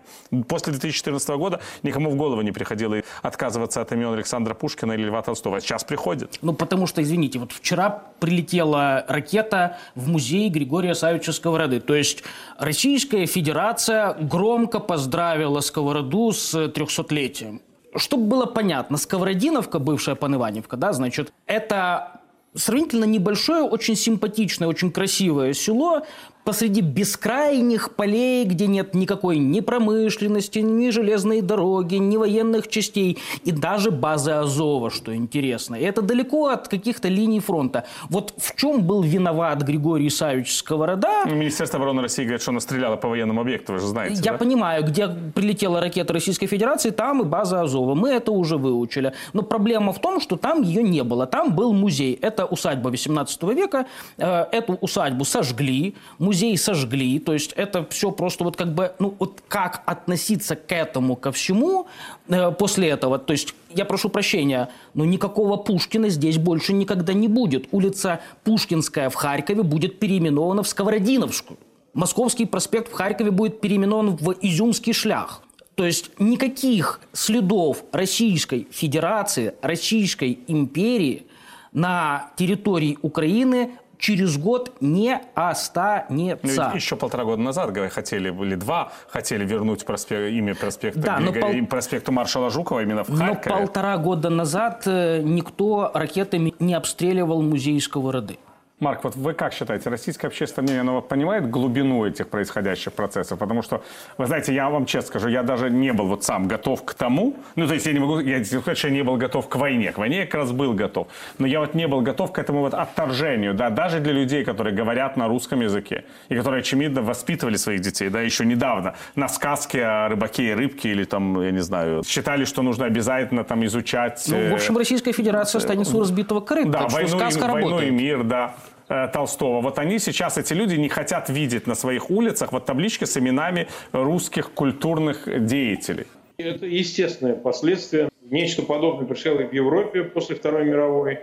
После 0.48 0.74
2014 0.74 1.30
года 1.30 1.60
никому 1.82 2.12
в 2.12 2.16
голову 2.16 2.42
не 2.42 2.52
приходило 2.52 3.02
отказываться 3.24 3.82
от 3.82 3.92
имен 3.92 4.14
Александра 4.14 4.54
Пушкина 4.54 4.92
или 4.92 5.06
Льва 5.06 5.24
Толстого. 5.24 5.60
Сейчас 5.60 5.84
приходит. 5.84 6.38
Ну, 6.44 6.54
потому 6.54 6.86
что, 6.86 7.02
извините, 7.02 7.40
вот 7.40 7.52
вчера 7.52 8.04
прилетела 8.20 9.04
ракета 9.08 9.78
в 9.96 10.08
музей 10.10 10.50
Григория 10.50 10.94
Савича 10.94 11.32
Сковороды. 11.32 11.80
То 11.80 11.96
есть 11.96 12.24
Российская 12.60 13.26
Федерация 13.26 14.14
громко 14.14 14.80
поздравила 14.80 15.62
Сковороду 15.62 16.32
с 16.32 16.54
300-летием 16.54 17.60
чтобы 17.98 18.26
было 18.26 18.46
понятно, 18.46 18.98
Сковородиновка, 18.98 19.80
бывшая 19.80 20.16
Панываневка, 20.16 20.78
да, 20.78 20.94
значит, 20.94 21.34
это 21.46 22.22
сравнительно 22.56 23.06
небольшое, 23.06 23.64
очень 23.64 23.96
симпатичное, 23.96 24.68
очень 24.68 24.92
красивое 24.92 25.54
село, 25.54 26.06
посреди 26.44 26.82
бескрайних 26.82 27.96
полей, 27.96 28.46
где 28.46 28.68
нет 28.68 28.94
никакой 28.94 29.38
ни 29.38 29.62
промышленности, 29.62 30.60
ни 30.60 30.90
железной 30.90 31.42
дороги, 31.42 31.96
ни 31.96 32.18
военных 32.18 32.68
частей, 32.68 33.18
и 33.44 33.52
даже 33.52 33.92
базы 33.92 34.32
Азова, 34.32 34.90
что 34.90 35.16
интересно. 35.16 35.76
И 35.76 35.84
это 35.84 36.02
далеко 36.02 36.48
от 36.48 36.68
каких-то 36.68 37.08
линий 37.08 37.40
фронта. 37.40 37.86
Вот 38.10 38.34
в 38.38 38.56
чем 38.56 38.84
был 38.84 39.02
виноват 39.02 39.62
Григорий 39.62 40.08
Исаевич 40.08 40.56
Сковорода? 40.56 41.26
Министерство 41.26 41.78
обороны 41.78 42.02
России 42.02 42.24
говорит, 42.24 42.42
что 42.42 42.52
она 42.52 42.60
стреляла 42.60 42.98
по 42.98 43.08
военному 43.08 43.42
объекту, 43.42 43.74
вы 43.74 43.80
же 43.80 43.88
знаете. 43.88 44.22
Я 44.24 44.34
да? 44.34 44.38
понимаю, 44.38 44.84
где 44.84 45.08
прилетела 45.08 45.80
ракета 45.80 46.14
Российской 46.14 46.48
Федерации, 46.48 46.90
там 46.90 47.22
и 47.22 47.26
база 47.26 47.62
Азова. 47.62 47.96
Мы 47.96 48.10
это 48.10 48.32
уже 48.32 48.58
выучили. 48.58 49.14
Но 49.34 49.42
проблема 49.44 49.94
в 49.94 50.00
том, 50.00 50.20
что 50.20 50.36
там 50.36 50.62
ее 50.62 50.84
не 50.84 51.04
было. 51.04 51.26
Там 51.26 51.56
был 51.56 51.74
музей. 51.74 52.18
Это 52.22 52.46
усадьба 52.46 52.90
18 52.90 53.44
века. 53.44 53.86
Э, 54.18 54.46
эту 54.52 54.74
усадьбу 54.74 55.26
сожгли. 55.26 55.96
Музей 56.20 56.33
музей 56.34 56.58
сожгли, 56.58 57.20
то 57.20 57.34
есть 57.34 57.54
это 57.56 57.86
все 57.92 58.10
просто 58.10 58.44
вот 58.44 58.58
как 58.58 58.74
бы, 58.74 58.96
ну 58.98 59.14
вот 59.20 59.44
как 59.48 59.84
относиться 59.86 60.56
к 60.56 60.72
этому, 60.72 61.16
ко 61.16 61.32
всему 61.32 61.86
э, 62.28 62.52
после 62.52 62.90
этого, 62.90 63.20
то 63.20 63.34
есть 63.34 63.54
я 63.76 63.86
прошу 63.86 64.10
прощения, 64.10 64.70
но 64.96 65.06
никакого 65.06 65.58
Пушкина 65.58 66.10
здесь 66.10 66.40
больше 66.40 66.74
никогда 66.74 67.14
не 67.14 67.28
будет. 67.28 67.68
Улица 67.72 68.20
Пушкинская 68.44 69.10
в 69.10 69.14
Харькове 69.14 69.62
будет 69.62 70.00
переименована 70.00 70.64
в 70.64 70.68
Сковородиновскую. 70.68 71.60
Московский 71.94 72.46
проспект 72.48 72.92
в 72.92 72.94
Харькове 72.94 73.30
будет 73.30 73.62
переименован 73.62 74.16
в 74.16 74.36
Изюмский 74.42 74.94
шлях. 74.94 75.44
То 75.76 75.86
есть 75.86 76.10
никаких 76.18 77.00
следов 77.14 77.84
Российской 77.92 78.68
Федерации, 78.72 79.54
Российской 79.62 80.40
империи 80.48 81.28
на 81.74 82.32
территории 82.38 82.98
Украины 83.04 83.72
через 84.04 84.38
год 84.38 84.74
не 84.82 85.18
останется. 85.34 86.70
Ну, 86.70 86.76
еще 86.76 86.98
полтора 86.98 87.24
года 87.24 87.42
назад 87.42 87.72
хотели, 87.90 88.30
или 88.30 88.56
два, 88.56 88.92
хотели 89.08 89.46
вернуть 89.46 89.86
проспект, 89.86 90.30
имя 90.34 90.56
проспекта 90.56 91.00
да, 91.00 91.20
Григория, 91.20 91.60
пол... 91.60 91.68
проспекту 91.68 92.12
маршала 92.12 92.50
Жукова 92.50 92.82
именно 92.82 93.06
в 93.06 93.18
Харькове. 93.18 93.56
Но 93.56 93.62
полтора 93.62 93.98
года 93.98 94.30
назад 94.30 94.84
э, 94.88 95.22
никто 95.24 95.90
ракетами 95.94 96.54
не 96.60 96.74
обстреливал 96.74 97.42
музей 97.42 97.80
Сковороды. 97.80 98.40
Марк, 98.84 99.04
вот 99.06 99.16
вы 99.16 99.34
как 99.34 99.54
считаете, 99.54 99.90
российское 99.90 100.28
общественное 100.28 100.64
мнение, 100.64 100.82
оно 100.82 101.02
понимает 101.02 101.50
глубину 101.50 102.06
этих 102.06 102.28
происходящих 102.28 102.92
процессов? 102.92 103.40
Потому 103.40 103.62
что, 103.62 103.82
вы 104.18 104.26
знаете, 104.26 104.54
я 104.54 104.70
вам 104.70 104.86
честно 104.86 105.08
скажу, 105.08 105.30
я 105.30 105.42
даже 105.42 105.70
не 105.70 105.94
был 105.94 106.08
вот 106.08 106.24
сам 106.26 106.48
готов 106.48 106.84
к 106.84 106.94
тому, 106.94 107.38
ну, 107.56 107.66
то 107.66 107.74
есть 107.74 107.86
я 107.86 107.94
не 107.94 108.00
могу, 108.00 108.20
я 108.20 108.44
сказать, 108.44 108.78
что 108.78 108.90
я 108.90 108.94
не 108.94 109.04
был 109.04 109.16
готов 109.16 109.48
к 109.48 109.56
войне. 109.56 109.92
К 109.94 110.00
войне 110.00 110.18
я 110.18 110.26
как 110.26 110.36
раз 110.36 110.52
был 110.52 110.74
готов. 110.74 111.08
Но 111.38 111.48
я 111.48 111.62
вот 111.62 111.76
не 111.76 111.88
был 111.88 112.02
готов 112.02 112.34
к 112.34 112.40
этому 112.40 112.60
вот 112.60 112.74
отторжению, 112.74 113.54
да, 113.54 113.70
даже 113.70 114.00
для 114.00 114.12
людей, 114.12 114.44
которые 114.44 114.76
говорят 114.76 115.16
на 115.16 115.28
русском 115.30 115.62
языке 115.62 116.04
и 116.28 116.36
которые, 116.36 116.60
очевидно, 116.60 117.02
воспитывали 117.02 117.56
своих 117.56 117.80
детей, 117.80 118.10
да, 118.10 118.22
еще 118.22 118.46
недавно 118.46 118.96
на 119.16 119.30
сказке 119.30 119.86
о 119.86 120.10
рыбаке 120.10 120.50
и 120.50 120.54
рыбке 120.54 120.90
или 120.90 121.06
там, 121.06 121.42
я 121.42 121.52
не 121.52 121.62
знаю, 121.62 122.04
считали, 122.04 122.44
что 122.44 122.62
нужно 122.62 122.86
обязательно 122.86 123.46
там 123.46 123.64
изучать... 123.66 124.26
Ну, 124.28 124.50
в 124.50 124.54
общем, 124.56 124.78
Российская 124.78 125.14
Федерация 125.14 125.62
станет 125.62 125.88
у 125.94 126.00
разбитого 126.02 126.42
корыта, 126.42 126.70
да, 126.70 126.88
войну, 126.90 127.18
сказка 127.18 127.46
и, 127.46 127.52
войну 127.52 127.82
и 127.82 127.90
мир, 127.90 128.24
да. 128.24 128.56
Э, 128.94 129.08
Толстого. 129.08 129.60
Вот 129.62 129.80
они 129.80 129.98
сейчас, 129.98 130.38
эти 130.38 130.54
люди, 130.54 130.76
не 130.76 130.88
хотят 130.88 131.28
видеть 131.28 131.66
на 131.66 131.74
своих 131.74 132.12
улицах 132.12 132.52
вот 132.52 132.66
таблички 132.66 133.06
с 133.06 133.18
именами 133.18 133.68
русских 133.92 134.52
культурных 134.52 135.48
деятелей. 135.48 136.06
Это 136.38 136.68
естественное 136.68 137.34
последствие. 137.34 138.10
Нечто 138.22 138.62
подобное 138.62 139.08
пришло 139.08 139.32
и 139.42 139.46
в 139.46 139.54
Европе 139.54 140.04
после 140.04 140.36
Второй 140.36 140.66
мировой. 140.66 141.22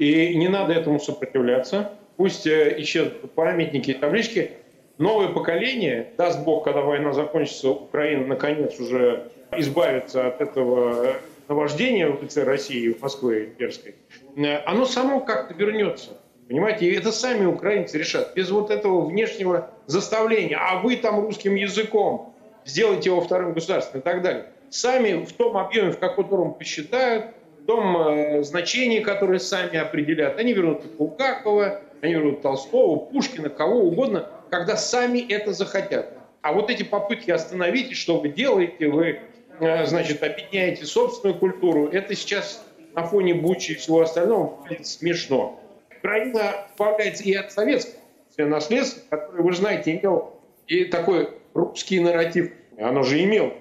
И 0.00 0.34
не 0.34 0.48
надо 0.48 0.72
этому 0.72 0.98
сопротивляться. 0.98 1.92
Пусть 2.16 2.44
э, 2.48 2.74
исчезнут 2.82 3.32
памятники 3.34 3.92
и 3.92 3.94
таблички. 3.94 4.50
Новое 4.98 5.28
поколение, 5.28 6.08
даст 6.18 6.42
Бог, 6.42 6.64
когда 6.64 6.80
война 6.80 7.12
закончится, 7.12 7.70
Украина 7.70 8.26
наконец 8.26 8.80
уже 8.80 9.30
избавится 9.56 10.26
от 10.26 10.40
этого 10.40 11.14
наваждения 11.46 12.08
в 12.08 12.20
лице 12.20 12.42
России 12.42 12.92
в 12.92 13.00
Москве 13.00 13.44
имперской, 13.44 13.94
э, 14.36 14.56
оно 14.64 14.86
само 14.86 15.20
как-то 15.20 15.54
вернется. 15.54 16.10
Понимаете, 16.48 16.86
и 16.86 16.94
это 16.94 17.10
сами 17.10 17.44
украинцы 17.44 17.98
решат. 17.98 18.34
Без 18.34 18.50
вот 18.50 18.70
этого 18.70 19.04
внешнего 19.04 19.70
заставления. 19.86 20.56
А 20.56 20.80
вы 20.80 20.96
там 20.96 21.20
русским 21.20 21.56
языком 21.56 22.34
сделайте 22.64 23.10
его 23.10 23.20
вторым 23.20 23.52
государством 23.52 24.00
и 24.00 24.02
так 24.02 24.22
далее. 24.22 24.46
Сами 24.70 25.24
в 25.24 25.32
том 25.32 25.56
объеме, 25.56 25.92
в 25.92 25.98
котором 25.98 26.54
посчитают, 26.54 27.26
в 27.62 27.66
том 27.66 27.96
э, 27.96 28.42
значении, 28.42 29.00
которое 29.00 29.38
сами 29.38 29.76
определят. 29.76 30.38
Они 30.38 30.52
вернут 30.52 30.84
Булгакова, 30.96 31.80
анимируют 32.00 32.42
Толстого, 32.42 32.96
Пушкина, 32.96 33.48
кого 33.48 33.80
угодно, 33.80 34.28
когда 34.50 34.76
сами 34.76 35.18
это 35.32 35.52
захотят. 35.52 36.12
А 36.42 36.52
вот 36.52 36.70
эти 36.70 36.84
попытки 36.84 37.30
остановить, 37.30 37.96
что 37.96 38.20
вы 38.20 38.28
делаете, 38.28 38.88
вы, 38.88 39.20
э, 39.58 39.86
значит, 39.86 40.22
объединяете 40.22 40.84
собственную 40.84 41.38
культуру, 41.38 41.88
это 41.88 42.14
сейчас 42.14 42.64
на 42.94 43.04
фоне 43.04 43.34
Бучи 43.34 43.72
и 43.72 43.74
всего 43.74 44.00
остального 44.02 44.56
выглядит 44.60 44.86
смешно. 44.86 45.60
Украина 46.06 46.54
избавляется 46.70 47.24
и 47.24 47.34
от 47.34 47.50
советского 47.50 47.98
наследства, 48.38 49.02
которое, 49.10 49.42
вы 49.42 49.52
знаете, 49.52 49.96
имел 49.96 50.40
и 50.68 50.84
такой 50.84 51.30
русский 51.52 51.98
нарратив. 51.98 52.52
Оно 52.78 53.02
же 53.02 53.22
имело 53.24 53.52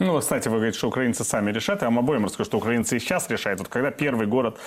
ну, 0.00 0.18
кстати, 0.18 0.48
вы 0.48 0.56
говорите, 0.56 0.76
что 0.76 0.88
украинцы 0.88 1.22
сами 1.22 1.52
решат. 1.52 1.82
Я 1.82 1.86
вам 1.86 2.00
обоим 2.00 2.24
расскажу, 2.24 2.48
что 2.48 2.58
украинцы 2.58 2.96
и 2.96 2.98
сейчас 2.98 3.30
решают. 3.30 3.60
Вот 3.60 3.68
когда 3.68 3.92
первый 3.92 4.26
город 4.26 4.58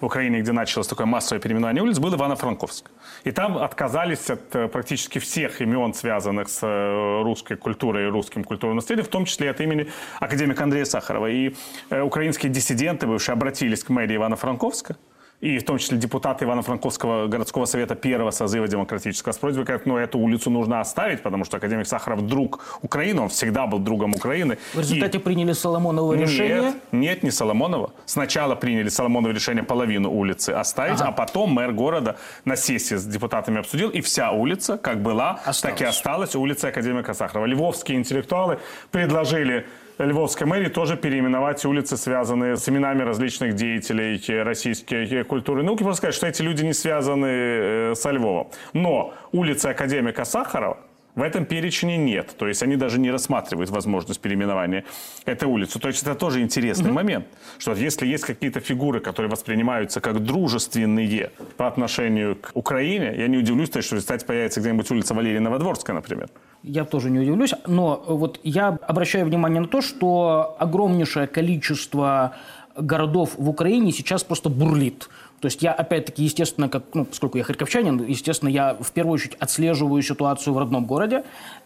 в 0.00 0.04
Украине, 0.04 0.40
где 0.40 0.50
началось 0.50 0.88
такое 0.88 1.06
массовое 1.06 1.40
переименование 1.40 1.84
улиц, 1.84 2.00
был 2.00 2.12
Ивано-Франковск. 2.12 2.90
И 3.22 3.30
там 3.30 3.58
отказались 3.58 4.28
от 4.28 4.54
э, 4.56 4.66
практически 4.66 5.20
всех 5.20 5.60
имен, 5.60 5.94
связанных 5.94 6.48
с 6.48 6.66
э, 6.66 7.22
русской 7.22 7.56
культурой 7.56 8.06
и 8.06 8.08
русским 8.08 8.42
культурным 8.42 8.74
наследием, 8.74 9.06
в 9.06 9.08
том 9.08 9.24
числе 9.24 9.50
от 9.50 9.60
имени 9.60 9.86
академика 10.18 10.64
Андрея 10.64 10.84
Сахарова. 10.84 11.28
И 11.28 11.54
э, 11.90 12.00
украинские 12.02 12.50
диссиденты 12.50 13.06
бывшие 13.06 13.34
обратились 13.34 13.84
к 13.84 13.88
мэрии 13.88 14.16
Ивано-Франковска 14.16 14.96
и 15.42 15.58
в 15.58 15.64
том 15.64 15.78
числе 15.78 15.98
депутаты 15.98 16.44
Ивано-Франковского 16.44 17.26
городского 17.26 17.66
совета 17.66 17.96
первого 17.96 18.30
созыва 18.30 18.68
демократического 18.68 19.32
с 19.32 19.38
просьбой, 19.38 19.64
говорят, 19.64 19.86
ну, 19.86 19.96
эту 19.96 20.20
улицу 20.20 20.50
нужно 20.50 20.80
оставить, 20.80 21.20
потому 21.22 21.44
что 21.44 21.56
академик 21.56 21.86
Сахаров 21.86 22.24
друг 22.24 22.78
Украины, 22.80 23.22
он 23.22 23.28
всегда 23.28 23.66
был 23.66 23.80
другом 23.80 24.12
Украины. 24.14 24.56
В 24.72 24.78
результате 24.78 25.18
и... 25.18 25.20
приняли 25.20 25.52
Соломоново 25.52 26.14
решение? 26.14 26.62
Нет, 26.62 26.76
нет, 26.92 27.22
не 27.24 27.32
Соломонова. 27.32 27.92
Сначала 28.06 28.54
приняли 28.54 28.88
Соломоново 28.88 29.32
решение 29.32 29.64
половину 29.64 30.12
улицы 30.12 30.50
оставить, 30.50 31.00
ага. 31.00 31.08
а 31.08 31.12
потом 31.12 31.50
мэр 31.50 31.72
города 31.72 32.16
на 32.44 32.54
сессии 32.54 32.94
с 32.94 33.04
депутатами 33.04 33.58
обсудил, 33.58 33.90
и 33.90 34.00
вся 34.00 34.30
улица, 34.30 34.78
как 34.78 35.02
была, 35.02 35.40
осталась. 35.44 35.60
так 35.60 35.80
и 35.80 35.84
осталась 35.84 36.36
улица 36.36 36.68
академика 36.68 37.14
Сахарова. 37.14 37.46
Львовские 37.46 37.98
интеллектуалы 37.98 38.60
предложили 38.92 39.66
Львовской 39.98 40.46
мэрии 40.46 40.68
тоже 40.68 40.96
переименовать 40.96 41.64
улицы, 41.64 41.96
связанные 41.96 42.56
с 42.56 42.68
именами 42.68 43.02
различных 43.02 43.54
деятелей 43.54 44.20
российской 44.42 45.24
культуры 45.24 45.62
и. 45.62 45.84
Просто 45.84 45.98
сказать, 45.98 46.14
что 46.14 46.26
эти 46.26 46.42
люди 46.42 46.64
не 46.64 46.72
связаны 46.72 47.26
э, 47.26 47.94
со 47.94 48.10
Львовом. 48.10 48.50
Но 48.72 49.14
улица 49.32 49.70
академика 49.70 50.24
Сахарова 50.24 50.78
в 51.14 51.22
этом 51.22 51.44
перечне 51.44 51.96
нет. 51.96 52.34
То 52.38 52.48
есть 52.48 52.62
они 52.62 52.76
даже 52.76 52.98
не 52.98 53.10
рассматривают 53.10 53.70
возможность 53.70 54.20
переименования 54.20 54.84
этой 55.26 55.48
улицы. 55.48 55.78
То 55.78 55.88
есть 55.88 56.02
это 56.02 56.14
тоже 56.14 56.40
интересный 56.40 56.90
mm-hmm. 56.90 56.94
момент, 56.94 57.26
что 57.58 57.74
если 57.74 58.06
есть 58.06 58.24
какие-то 58.24 58.60
фигуры, 58.60 59.00
которые 59.00 59.30
воспринимаются 59.30 60.00
как 60.00 60.20
дружественные 60.20 61.30
по 61.56 61.66
отношению 61.66 62.36
к 62.36 62.50
Украине, 62.54 63.14
я 63.16 63.28
не 63.28 63.38
удивлюсь, 63.38 63.68
что 63.68 63.80
в 63.80 63.92
результате 63.92 64.24
появится 64.26 64.60
где-нибудь 64.60 64.90
улица 64.90 65.14
Валерия 65.14 65.40
Новодворская, 65.40 65.94
например. 65.94 66.28
Я 66.62 66.84
тоже 66.84 67.10
не 67.10 67.18
удивлюсь, 67.18 67.54
но 67.66 68.02
вот 68.06 68.40
я 68.42 68.68
обращаю 68.68 69.26
внимание 69.26 69.60
на 69.60 69.68
то, 69.68 69.80
что 69.80 70.56
огромнейшее 70.58 71.26
количество 71.26 72.36
городов 72.76 73.34
в 73.36 73.48
Украине 73.48 73.92
сейчас 73.92 74.24
просто 74.24 74.48
бурлит. 74.48 75.08
То 75.42 75.46
есть 75.46 75.60
я, 75.60 75.72
опять-таки, 75.72 76.22
естественно, 76.22 76.68
как, 76.68 76.84
ну, 76.94 77.04
поскольку 77.04 77.36
я 77.36 77.42
харьковчанин, 77.42 78.06
естественно, 78.06 78.48
я 78.48 78.74
в 78.78 78.92
первую 78.92 79.14
очередь 79.14 79.34
отслеживаю 79.40 80.00
ситуацию 80.00 80.54
в 80.54 80.58
родном 80.58 80.86
городе. 80.86 81.24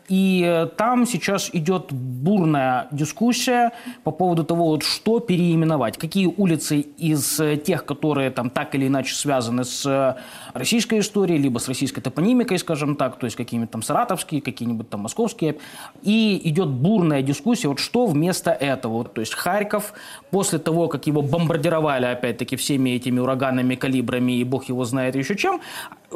И 0.08 0.44
э, 0.46 0.66
там 0.66 1.06
сейчас 1.06 1.50
идет 1.52 1.92
бурная 1.92 2.88
дискуссия 2.90 3.72
по 4.04 4.10
поводу 4.10 4.44
того, 4.44 4.66
вот, 4.66 4.82
что 4.82 5.20
переименовать. 5.20 5.98
Какие 5.98 6.26
улицы 6.26 6.80
из 6.80 7.40
э, 7.40 7.56
тех, 7.56 7.84
которые 7.84 8.30
там 8.30 8.50
так 8.50 8.74
или 8.74 8.86
иначе 8.86 9.14
связаны 9.14 9.64
с 9.64 9.84
э, 9.86 10.14
российской 10.54 11.00
историей, 11.00 11.38
либо 11.38 11.58
с 11.58 11.68
российской 11.68 12.00
топонимикой, 12.00 12.58
скажем 12.58 12.96
так, 12.96 13.18
то 13.18 13.26
есть 13.26 13.36
какие-нибудь 13.36 13.70
там 13.70 13.82
саратовские, 13.82 14.40
какие-нибудь 14.40 14.88
там 14.88 15.00
московские. 15.00 15.56
И 16.02 16.40
идет 16.44 16.68
бурная 16.68 17.22
дискуссия, 17.22 17.68
вот 17.68 17.80
что 17.80 18.06
вместо 18.06 18.50
этого. 18.52 19.04
То 19.04 19.20
есть 19.20 19.34
Харьков, 19.34 19.92
после 20.30 20.58
того, 20.58 20.88
как 20.88 21.06
его 21.06 21.22
бомбардировали, 21.22 22.06
опять-таки, 22.06 22.56
всеми 22.56 22.90
этими 22.90 23.18
ураганами, 23.18 23.74
калибрами 23.74 24.32
и 24.32 24.44
бог 24.44 24.68
его 24.68 24.84
знает 24.84 25.16
еще 25.16 25.36
чем, 25.36 25.60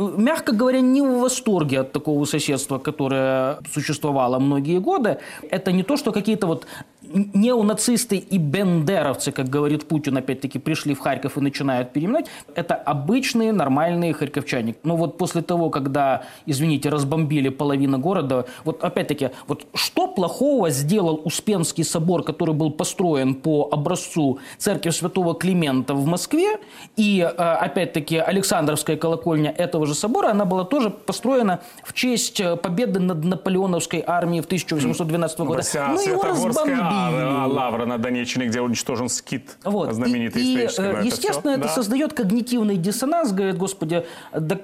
мягко 0.00 0.52
говоря, 0.52 0.80
не 0.80 1.02
в 1.02 1.20
восторге 1.20 1.80
от 1.80 1.92
такого 1.92 2.24
соседства, 2.24 2.78
которое 2.78 3.58
существовало 3.72 4.38
многие 4.38 4.78
годы. 4.78 5.18
Это 5.50 5.72
не 5.72 5.82
то, 5.82 5.96
что 5.96 6.12
какие-то 6.12 6.46
вот 6.46 6.66
неонацисты 7.12 8.16
и 8.16 8.38
бендеровцы, 8.38 9.32
как 9.32 9.48
говорит 9.48 9.88
Путин, 9.88 10.16
опять-таки 10.16 10.58
пришли 10.58 10.94
в 10.94 11.00
Харьков 11.00 11.36
и 11.36 11.40
начинают 11.40 11.92
переименовать. 11.92 12.26
Это 12.54 12.74
обычные 12.74 13.52
нормальные 13.52 14.12
харьковчане. 14.12 14.74
Но 14.84 14.96
вот 14.96 15.18
после 15.18 15.42
того, 15.42 15.70
когда, 15.70 16.22
извините, 16.46 16.88
разбомбили 16.88 17.48
половину 17.48 17.98
города, 17.98 18.46
вот 18.64 18.84
опять-таки, 18.84 19.30
вот 19.46 19.66
что 19.74 20.06
плохого 20.06 20.70
сделал 20.70 21.20
Успенский 21.24 21.84
собор, 21.84 22.22
который 22.22 22.54
был 22.54 22.70
построен 22.70 23.34
по 23.34 23.68
образцу 23.72 24.38
церкви 24.58 24.90
Святого 24.90 25.34
Климента 25.34 25.94
в 25.94 26.06
Москве, 26.06 26.58
и 26.96 27.20
э, 27.20 27.26
опять-таки 27.26 28.16
Александровская 28.16 28.96
колокольня 28.96 29.50
этого 29.50 29.86
же 29.86 29.94
собора, 29.94 30.30
она 30.30 30.44
была 30.44 30.64
тоже 30.64 30.90
построена 30.90 31.60
в 31.84 31.92
честь 31.92 32.40
э, 32.40 32.56
победы 32.56 33.00
над 33.00 33.24
наполеоновской 33.24 34.02
армией 34.06 34.42
в 34.42 34.46
1812 34.46 35.40
году. 35.40 35.62
Ну, 35.94 36.00
его 36.00 36.22
разбомбили. 36.22 36.99
А, 37.00 37.46
Лавра 37.46 37.86
на 37.86 37.98
Донеччине, 37.98 38.46
где 38.46 38.60
уничтожен 38.60 39.08
скит 39.08 39.56
вот. 39.64 39.92
знаменитый 39.92 40.42
и, 40.42 40.66
исторический. 40.66 41.02
И, 41.02 41.06
естественно, 41.06 41.50
это, 41.50 41.60
это 41.60 41.68
да. 41.68 41.74
создает 41.74 42.12
когнитивный 42.12 42.76
диссонанс. 42.76 43.32
Говорит, 43.32 43.56
господи, 43.58 44.04
да, 44.32 44.60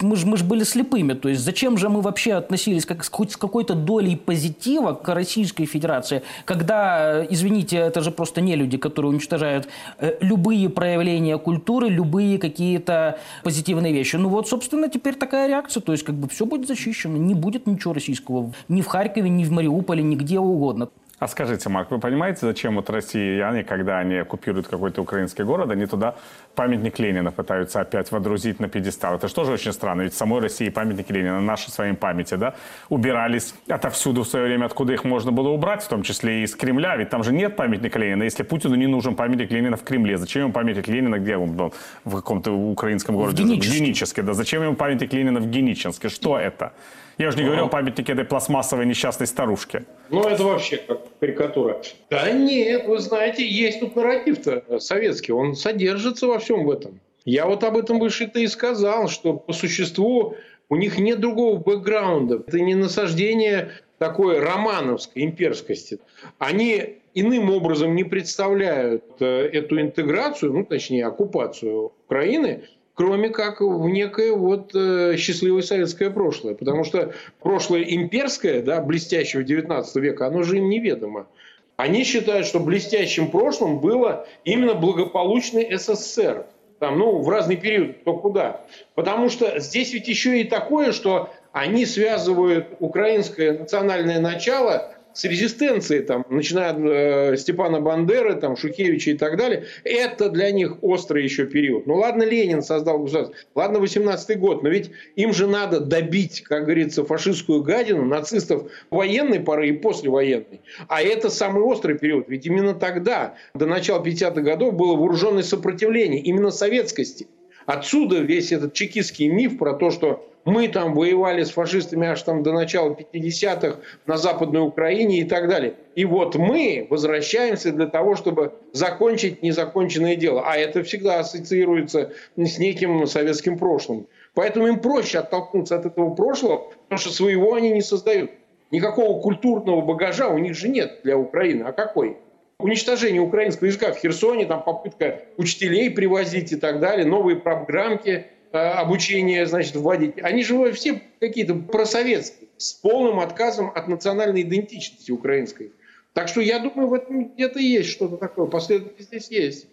мы 0.00 0.16
же 0.16 0.26
мы 0.26 0.36
ж 0.36 0.42
были 0.42 0.64
слепыми. 0.64 1.14
То 1.14 1.28
есть 1.28 1.42
зачем 1.42 1.78
же 1.78 1.88
мы 1.88 2.00
вообще 2.00 2.34
относились 2.34 2.86
как, 2.86 3.04
хоть 3.10 3.32
с 3.32 3.36
какой-то 3.36 3.74
долей 3.74 4.16
позитива 4.16 4.92
к 4.94 5.08
Российской 5.14 5.64
Федерации, 5.64 6.22
когда, 6.44 7.24
извините, 7.24 7.76
это 7.76 8.00
же 8.00 8.10
просто 8.10 8.40
не 8.40 8.56
люди, 8.56 8.76
которые 8.76 9.10
уничтожают 9.10 9.68
э, 9.98 10.16
любые 10.20 10.68
проявления 10.68 11.38
культуры, 11.38 11.88
любые 11.88 12.38
какие-то 12.38 13.18
позитивные 13.42 13.92
вещи. 13.92 14.16
Ну 14.16 14.28
вот, 14.28 14.48
собственно, 14.48 14.88
теперь 14.88 15.14
такая 15.14 15.48
реакция. 15.48 15.80
То 15.80 15.92
есть 15.92 16.04
как 16.04 16.14
бы 16.14 16.28
все 16.28 16.46
будет 16.46 16.66
защищено. 16.68 17.16
Не 17.16 17.34
будет 17.34 17.66
ничего 17.66 17.94
российского 17.94 18.52
ни 18.68 18.82
в 18.82 18.86
Харькове, 18.86 19.28
ни 19.28 19.44
в 19.44 19.50
Мариуполе, 19.50 20.02
нигде 20.02 20.38
угодно. 20.38 20.88
А 21.18 21.26
скажите, 21.26 21.68
Марк, 21.68 21.90
вы 21.90 21.98
понимаете, 21.98 22.40
зачем 22.42 22.76
вот 22.76 22.90
россияне, 22.90 23.64
когда 23.64 23.98
они 23.98 24.14
оккупируют 24.14 24.68
какой-то 24.68 25.02
украинский 25.02 25.42
город, 25.42 25.70
они 25.70 25.86
туда 25.86 26.14
памятник 26.54 27.00
Ленина 27.00 27.32
пытаются 27.32 27.80
опять 27.80 28.12
водрузить 28.12 28.60
на 28.60 28.68
пьедестал? 28.68 29.16
Это 29.16 29.26
же 29.26 29.34
тоже 29.34 29.52
очень 29.52 29.72
странно, 29.72 30.02
ведь 30.02 30.14
в 30.14 30.16
самой 30.16 30.40
России 30.40 30.68
памятники 30.68 31.10
Ленина, 31.10 31.40
наши 31.40 31.72
своим 31.72 31.96
памяти, 31.96 32.34
да, 32.34 32.54
убирались 32.88 33.54
отовсюду 33.68 34.22
в 34.22 34.28
свое 34.28 34.46
время, 34.46 34.66
откуда 34.66 34.92
их 34.92 35.02
можно 35.02 35.32
было 35.32 35.48
убрать, 35.48 35.82
в 35.82 35.88
том 35.88 36.04
числе 36.04 36.40
и 36.40 36.42
из 36.44 36.54
Кремля, 36.54 36.96
ведь 36.96 37.10
там 37.10 37.24
же 37.24 37.32
нет 37.32 37.56
памятника 37.56 37.98
Ленина. 37.98 38.22
Если 38.22 38.44
Путину 38.44 38.76
не 38.76 38.86
нужен 38.86 39.16
памятник 39.16 39.50
Ленина 39.50 39.76
в 39.76 39.82
Кремле, 39.82 40.18
зачем 40.18 40.42
ему 40.42 40.52
памятник 40.52 40.86
Ленина, 40.86 41.18
где 41.18 41.36
он 41.36 41.52
был, 41.52 41.74
в 42.04 42.14
каком-то 42.14 42.52
украинском 42.52 43.16
городе? 43.16 43.42
В 43.42 43.46
Геническе. 43.46 43.78
Геническе, 43.78 44.22
да. 44.22 44.34
Зачем 44.34 44.62
ему 44.62 44.76
памятник 44.76 45.12
Ленина 45.12 45.40
в 45.40 45.50
Геническе? 45.50 46.08
Что 46.10 46.38
это? 46.38 46.72
Я 47.18 47.28
уже 47.28 47.38
не 47.38 47.44
говорю 47.44 47.64
о 47.64 47.68
памятнике 47.68 48.12
этой 48.12 48.24
пластмассовой 48.24 48.86
несчастной 48.86 49.26
старушки. 49.26 49.84
Ну, 50.08 50.22
это 50.22 50.44
вообще 50.44 50.76
как 50.76 51.00
карикатура. 51.18 51.82
Да 52.10 52.30
нет, 52.30 52.86
вы 52.86 53.00
знаете, 53.00 53.46
есть 53.46 53.80
тут 53.80 53.96
нарратив-то 53.96 54.78
советский, 54.78 55.32
он 55.32 55.56
содержится 55.56 56.28
во 56.28 56.38
всем 56.38 56.64
в 56.64 56.70
этом. 56.70 57.00
Я 57.24 57.46
вот 57.46 57.64
об 57.64 57.76
этом 57.76 57.98
выше-то 57.98 58.38
и 58.38 58.46
сказал, 58.46 59.08
что 59.08 59.34
по 59.34 59.52
существу 59.52 60.36
у 60.68 60.76
них 60.76 60.98
нет 60.98 61.18
другого 61.18 61.58
бэкграунда. 61.58 62.44
Это 62.46 62.60
не 62.60 62.76
насаждение 62.76 63.72
такой 63.98 64.38
романовской 64.38 65.24
имперскости. 65.24 65.98
Они 66.38 67.00
иным 67.14 67.50
образом 67.50 67.96
не 67.96 68.04
представляют 68.04 69.04
э, 69.18 69.50
эту 69.52 69.80
интеграцию, 69.80 70.52
ну, 70.52 70.64
точнее, 70.64 71.06
оккупацию 71.06 71.92
Украины, 72.06 72.62
кроме 72.98 73.28
как 73.28 73.60
в 73.60 73.88
некое 73.88 74.32
вот 74.32 74.74
э, 74.74 75.14
счастливое 75.16 75.62
советское 75.62 76.10
прошлое. 76.10 76.54
Потому 76.54 76.82
что 76.82 77.14
прошлое 77.40 77.82
имперское, 77.82 78.60
да, 78.60 78.82
блестящего 78.82 79.44
19 79.44 79.94
века, 80.02 80.26
оно 80.26 80.42
же 80.42 80.58
им 80.58 80.68
неведомо. 80.68 81.28
Они 81.76 82.02
считают, 82.02 82.44
что 82.44 82.58
блестящим 82.58 83.30
прошлым 83.30 83.78
было 83.78 84.26
именно 84.44 84.74
благополучный 84.74 85.78
СССР. 85.78 86.46
Там, 86.80 86.98
ну, 86.98 87.20
в 87.20 87.28
разный 87.28 87.56
период, 87.56 88.02
то 88.02 88.14
куда. 88.14 88.62
Потому 88.96 89.28
что 89.30 89.60
здесь 89.60 89.92
ведь 89.92 90.08
еще 90.08 90.40
и 90.40 90.44
такое, 90.44 90.90
что 90.90 91.30
они 91.52 91.86
связывают 91.86 92.66
украинское 92.80 93.56
национальное 93.56 94.20
начало 94.20 94.92
с 95.14 95.24
резистенцией, 95.24 96.02
там, 96.02 96.24
начиная 96.28 96.70
от 96.70 96.78
э, 96.78 97.36
Степана 97.36 97.80
Бандеры, 97.80 98.34
там, 98.34 98.56
Шухевича 98.56 99.10
и 99.12 99.14
так 99.16 99.36
далее, 99.36 99.64
это 99.84 100.28
для 100.28 100.50
них 100.52 100.82
острый 100.82 101.24
еще 101.24 101.46
период. 101.46 101.86
Ну 101.86 101.94
ладно, 101.96 102.22
Ленин 102.22 102.62
создал 102.62 102.98
государство, 103.00 103.34
ладно, 103.54 103.78
18-й 103.78 104.34
год, 104.36 104.62
но 104.62 104.68
ведь 104.68 104.90
им 105.16 105.32
же 105.32 105.46
надо 105.46 105.80
добить, 105.80 106.42
как 106.42 106.64
говорится, 106.64 107.04
фашистскую 107.04 107.62
гадину, 107.62 108.04
нацистов 108.04 108.70
военной 108.90 109.40
поры 109.40 109.70
и 109.70 109.72
послевоенной. 109.72 110.60
А 110.88 111.02
это 111.02 111.30
самый 111.30 111.62
острый 111.62 111.98
период, 111.98 112.28
ведь 112.28 112.46
именно 112.46 112.74
тогда, 112.74 113.34
до 113.54 113.66
начала 113.66 114.02
50-х 114.02 114.40
годов, 114.42 114.74
было 114.74 114.94
вооруженное 114.96 115.42
сопротивление 115.42 116.20
именно 116.20 116.50
советскости. 116.50 117.26
Отсюда 117.66 118.20
весь 118.20 118.50
этот 118.50 118.72
чекистский 118.72 119.28
миф 119.28 119.58
про 119.58 119.74
то, 119.74 119.90
что 119.90 120.26
мы 120.48 120.68
там 120.68 120.94
воевали 120.94 121.44
с 121.44 121.50
фашистами 121.50 122.06
аж 122.06 122.22
там 122.22 122.42
до 122.42 122.52
начала 122.52 122.90
50-х 122.90 123.78
на 124.06 124.16
Западной 124.16 124.62
Украине 124.62 125.20
и 125.20 125.24
так 125.24 125.48
далее. 125.48 125.74
И 125.94 126.04
вот 126.04 126.36
мы 126.36 126.86
возвращаемся 126.88 127.72
для 127.72 127.86
того, 127.86 128.16
чтобы 128.16 128.54
закончить 128.72 129.42
незаконченное 129.42 130.16
дело. 130.16 130.42
А 130.46 130.56
это 130.56 130.82
всегда 130.82 131.20
ассоциируется 131.20 132.12
с 132.36 132.58
неким 132.58 133.06
советским 133.06 133.58
прошлым. 133.58 134.06
Поэтому 134.34 134.68
им 134.68 134.80
проще 134.80 135.18
оттолкнуться 135.18 135.76
от 135.76 135.86
этого 135.86 136.14
прошлого, 136.14 136.70
потому 136.84 136.98
что 136.98 137.10
своего 137.10 137.54
они 137.54 137.70
не 137.70 137.82
создают. 137.82 138.30
Никакого 138.70 139.20
культурного 139.20 139.80
багажа 139.80 140.28
у 140.28 140.38
них 140.38 140.54
же 140.54 140.68
нет 140.68 141.00
для 141.02 141.16
Украины. 141.16 141.64
А 141.64 141.72
какой? 141.72 142.18
Уничтожение 142.58 143.20
украинского 143.20 143.66
языка 143.66 143.92
в 143.92 143.98
Херсоне, 143.98 144.46
там 144.46 144.62
попытка 144.62 145.20
учителей 145.36 145.90
привозить 145.90 146.52
и 146.52 146.56
так 146.56 146.80
далее, 146.80 147.06
новые 147.06 147.36
программки 147.36 148.26
э, 148.52 148.58
обучения, 148.58 149.46
значит, 149.46 149.76
вводить. 149.76 150.18
Они 150.22 150.42
же 150.42 150.72
все 150.72 151.02
какие-то 151.20 151.54
просоветские, 151.54 152.48
с 152.56 152.72
полным 152.74 153.20
отказом 153.20 153.70
от 153.74 153.88
национальной 153.88 154.42
идентичности 154.42 155.10
украинской. 155.10 155.72
Так 156.12 156.28
что 156.28 156.40
я 156.40 156.58
думаю, 156.58 156.88
в 156.88 156.94
этом 156.94 157.32
где-то 157.32 157.58
есть 157.58 157.90
что-то 157.90 158.16
такое. 158.16 158.46
Последовательность 158.46 159.08
здесь 159.08 159.30
есть. 159.30 159.66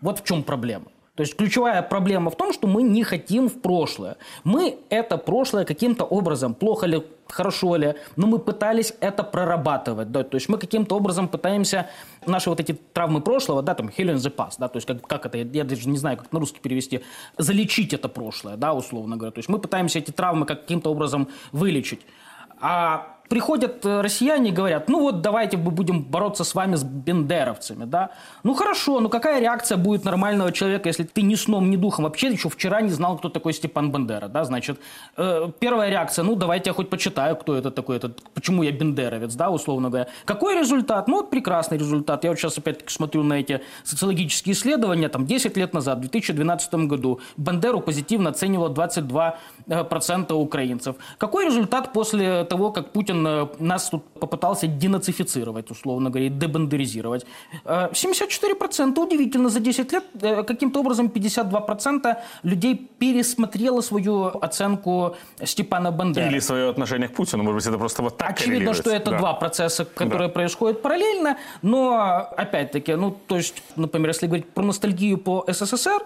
Вот 0.00 0.20
в 0.20 0.24
чем 0.24 0.42
проблема. 0.42 0.92
То 1.18 1.22
есть 1.22 1.34
ключевая 1.34 1.82
проблема 1.82 2.30
в 2.30 2.36
том, 2.36 2.52
что 2.52 2.68
мы 2.68 2.84
не 2.84 3.02
хотим 3.02 3.48
в 3.48 3.60
прошлое. 3.60 4.18
Мы 4.44 4.78
это 4.88 5.18
прошлое 5.18 5.64
каким-то 5.64 6.04
образом, 6.04 6.54
плохо 6.54 6.86
ли, 6.86 7.02
хорошо 7.26 7.74
ли, 7.74 7.96
но 8.14 8.28
мы 8.28 8.38
пытались 8.38 8.94
это 9.00 9.24
прорабатывать. 9.24 10.12
Да? 10.12 10.22
То 10.22 10.36
есть 10.36 10.48
мы 10.48 10.58
каким-то 10.58 10.94
образом 10.94 11.26
пытаемся 11.26 11.90
наши 12.24 12.48
вот 12.48 12.60
эти 12.60 12.72
травмы 12.92 13.20
прошлого, 13.20 13.62
да, 13.62 13.74
там, 13.74 13.88
healing 13.88 14.14
the 14.14 14.32
past, 14.32 14.58
да, 14.58 14.68
то 14.68 14.76
есть 14.76 14.86
как, 14.86 15.04
как 15.08 15.26
это, 15.26 15.38
я 15.38 15.64
даже 15.64 15.88
не 15.88 15.98
знаю, 15.98 16.18
как 16.18 16.32
на 16.32 16.38
русский 16.38 16.60
перевести, 16.60 17.00
залечить 17.36 17.92
это 17.92 18.08
прошлое, 18.08 18.56
да, 18.56 18.72
условно 18.72 19.16
говоря. 19.16 19.32
То 19.32 19.40
есть 19.40 19.48
мы 19.48 19.58
пытаемся 19.58 19.98
эти 19.98 20.12
травмы 20.12 20.46
каким-то 20.46 20.88
образом 20.88 21.30
вылечить. 21.50 22.02
А 22.60 23.17
приходят 23.28 23.84
э, 23.84 24.00
россияне 24.00 24.50
и 24.50 24.52
говорят, 24.52 24.88
ну 24.88 25.00
вот 25.00 25.20
давайте 25.20 25.56
мы 25.56 25.70
будем 25.70 26.02
бороться 26.02 26.44
с 26.44 26.54
вами 26.54 26.76
с 26.76 26.82
бендеровцами, 26.82 27.84
да. 27.84 28.10
Ну 28.42 28.54
хорошо, 28.54 29.00
ну 29.00 29.08
какая 29.08 29.40
реакция 29.40 29.78
будет 29.78 30.04
нормального 30.04 30.52
человека, 30.52 30.88
если 30.88 31.04
ты 31.04 31.22
ни 31.22 31.34
сном, 31.34 31.70
ни 31.70 31.76
духом 31.76 32.04
вообще 32.04 32.28
еще 32.28 32.48
вчера 32.48 32.80
не 32.80 32.90
знал, 32.90 33.18
кто 33.18 33.28
такой 33.28 33.52
Степан 33.52 33.92
Бендера, 33.92 34.28
да, 34.28 34.44
значит, 34.44 34.80
э, 35.16 35.50
первая 35.58 35.90
реакция, 35.90 36.24
ну 36.24 36.36
давайте 36.36 36.70
я 36.70 36.74
хоть 36.74 36.88
почитаю, 36.90 37.36
кто 37.36 37.54
это 37.56 37.70
такой, 37.70 37.96
этот, 37.96 38.22
почему 38.32 38.62
я 38.62 38.72
бендеровец, 38.72 39.34
да, 39.34 39.50
условно 39.50 39.88
говоря. 39.88 40.08
Какой 40.24 40.58
результат? 40.58 41.08
Ну 41.08 41.16
вот 41.16 41.30
прекрасный 41.30 41.78
результат. 41.78 42.24
Я 42.24 42.30
вот 42.30 42.38
сейчас 42.38 42.58
опять-таки 42.58 42.92
смотрю 42.92 43.22
на 43.22 43.34
эти 43.34 43.60
социологические 43.84 44.54
исследования, 44.54 45.08
там 45.08 45.26
10 45.26 45.56
лет 45.56 45.74
назад, 45.74 45.98
в 45.98 46.00
2012 46.00 46.74
году, 46.86 47.20
Бендеру 47.36 47.80
позитивно 47.80 48.30
оценивало 48.30 48.72
22% 48.72 49.34
э, 49.68 50.34
украинцев. 50.34 50.96
Какой 51.18 51.46
результат 51.46 51.92
после 51.92 52.44
того, 52.44 52.70
как 52.72 52.92
Путин 52.92 53.17
Путин 53.18 53.26
э, 53.26 53.46
нас 53.58 53.90
тут 53.90 54.04
попытался 54.20 54.66
денацифицировать, 54.66 55.70
условно 55.70 56.10
говоря, 56.10 56.28
дебандеризировать. 56.28 57.26
74% 57.64 58.98
э, 58.98 59.00
удивительно, 59.00 59.48
за 59.48 59.60
10 59.60 59.92
лет 59.92 60.04
э, 60.22 60.42
каким-то 60.42 60.80
образом 60.80 61.06
52% 61.06 62.16
людей 62.42 62.88
пересмотрело 62.98 63.82
свою 63.82 64.26
оценку 64.40 65.16
Степана 65.44 65.90
Бандеры. 65.90 66.28
Или 66.28 66.40
свое 66.40 66.70
отношение 66.70 67.08
к 67.08 67.14
Путину, 67.14 67.42
может 67.42 67.56
быть, 67.56 67.66
это 67.66 67.78
просто 67.78 68.02
вот 68.02 68.16
так 68.16 68.30
Очевидно, 68.30 68.74
что 68.74 68.90
это 68.90 69.10
да. 69.10 69.18
два 69.18 69.34
процесса, 69.34 69.84
которые 69.84 70.28
да. 70.28 70.34
происходят 70.34 70.82
параллельно, 70.82 71.36
но 71.62 72.28
опять-таки, 72.36 72.96
ну, 72.96 73.16
то 73.26 73.36
есть, 73.36 73.62
например, 73.76 74.08
если 74.08 74.26
говорить 74.26 74.48
про 74.54 74.64
ностальгию 74.64 75.18
по 75.18 75.44
СССР, 75.48 76.02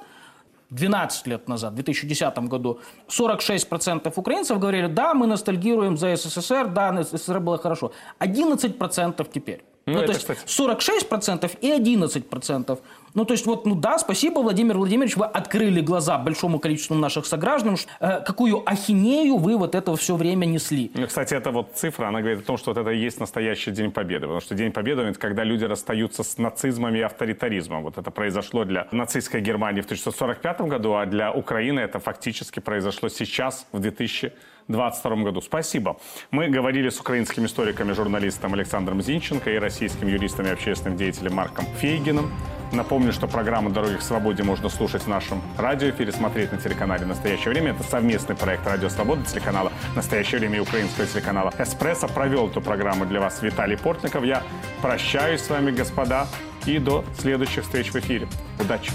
12 0.73 1.27
лет 1.27 1.49
назад, 1.49 1.73
в 1.73 1.75
2010 1.77 2.39
году, 2.49 2.81
46% 3.09 4.13
украинцев 4.17 4.59
говорили, 4.59 4.87
да, 4.87 5.15
мы 5.15 5.27
ностальгируем 5.27 5.97
за 5.97 6.17
СССР, 6.17 6.69
да, 6.69 7.03
СССР 7.03 7.41
было 7.41 7.59
хорошо. 7.59 7.93
11% 8.21 9.27
теперь. 9.33 9.63
Ну, 9.87 9.95
ну 9.95 10.07
то 10.07 10.13
есть 10.13 10.21
кстати... 10.21 10.41
46% 10.47 11.59
и 11.61 11.71
11%. 11.71 12.79
Ну, 13.15 13.25
то 13.25 13.35
есть, 13.35 13.47
вот, 13.47 13.67
ну 13.67 13.75
да, 13.75 13.99
спасибо, 13.99 14.41
Владимир 14.41 14.77
Владимирович, 14.79 15.17
вы 15.17 15.27
открыли 15.27 15.81
глаза 15.81 16.19
большому 16.19 16.59
количеству 16.59 16.95
наших 16.95 17.27
сограждан, 17.27 17.77
э, 18.01 18.21
какую 18.25 18.63
ахинею 18.67 19.37
вы 19.37 19.57
вот 19.57 19.75
это 19.75 19.95
все 19.97 20.17
время 20.17 20.47
несли. 20.47 20.91
Ну, 20.95 21.07
кстати, 21.07 21.35
эта 21.35 21.51
вот 21.51 21.73
цифра, 21.75 22.09
она 22.09 22.21
говорит 22.21 22.41
о 22.41 22.45
том, 22.45 22.57
что 22.57 22.71
вот 22.71 22.79
это 22.79 22.91
и 22.91 22.99
есть 22.99 23.21
настоящий 23.21 23.71
День 23.71 23.91
Победы, 23.91 24.23
потому 24.23 24.41
что 24.41 24.55
День 24.55 24.73
Победы– 24.73 25.03
это 25.03 25.19
когда 25.19 25.45
люди 25.45 25.65
расстаются 25.65 26.23
с 26.23 26.39
нацизмом 26.39 26.95
и 26.95 27.01
авторитаризмом. 27.01 27.83
Вот 27.83 27.99
это 27.99 28.11
произошло 28.11 28.65
для 28.65 28.89
нацистской 28.93 29.41
Германии 29.41 29.83
в 29.83 29.85
1945 29.85 30.61
году, 30.63 30.95
а 30.95 31.07
для 31.07 31.33
Украины 31.33 31.81
это 31.81 31.99
фактически 31.99 32.61
произошло 32.61 33.09
сейчас, 33.09 33.67
в 33.73 33.81
2000 33.81 34.33
2022 34.69 35.17
году. 35.25 35.41
Спасибо. 35.41 35.97
Мы 36.31 36.49
говорили 36.49 36.89
с 36.89 37.01
украинским 37.01 37.47
историком 37.47 37.91
и 37.91 37.95
журналистом 37.95 38.55
Александром 38.55 39.03
Зинченко 39.03 39.51
и 39.51 39.59
российским 39.59 40.09
юристом 40.09 40.47
и 40.47 40.51
общественным 40.51 40.97
деятелем 40.97 41.35
Марком 41.35 41.67
Фейгином. 41.79 42.31
Напомню, 42.73 43.13
что 43.13 43.27
программу 43.27 43.69
«Дороги 43.69 43.97
к 43.97 44.03
свободе» 44.03 44.43
можно 44.43 44.71
слушать 44.71 45.03
в 45.03 45.07
нашем 45.07 45.43
радиоэфире, 45.59 46.11
смотреть 46.11 46.53
на 46.53 46.59
телеканале 46.59 47.05
«Настоящее 47.05 47.51
время». 47.51 47.73
Это 47.73 47.83
совместный 47.83 48.35
проект 48.35 48.67
«Радио 48.67 48.89
Свобода» 48.89 49.23
телеканала 49.25 49.71
«Настоящее 49.95 50.41
время» 50.41 50.57
и 50.57 50.61
украинского 50.61 51.07
телеканала 51.07 51.53
«Эспрессо». 51.59 52.09
Провел 52.09 52.49
эту 52.49 52.63
программу 52.63 53.05
для 53.05 53.21
вас 53.21 53.43
Виталий 53.43 53.77
Портников. 53.77 54.25
Я 54.25 54.43
прощаюсь 54.81 55.43
с 55.43 55.51
вами, 55.51 55.71
господа, 55.71 56.27
и 56.65 56.79
до 56.79 57.05
следующих 57.19 57.65
встреч 57.65 57.93
в 57.93 57.97
эфире. 57.97 58.27
Удачи! 58.59 58.91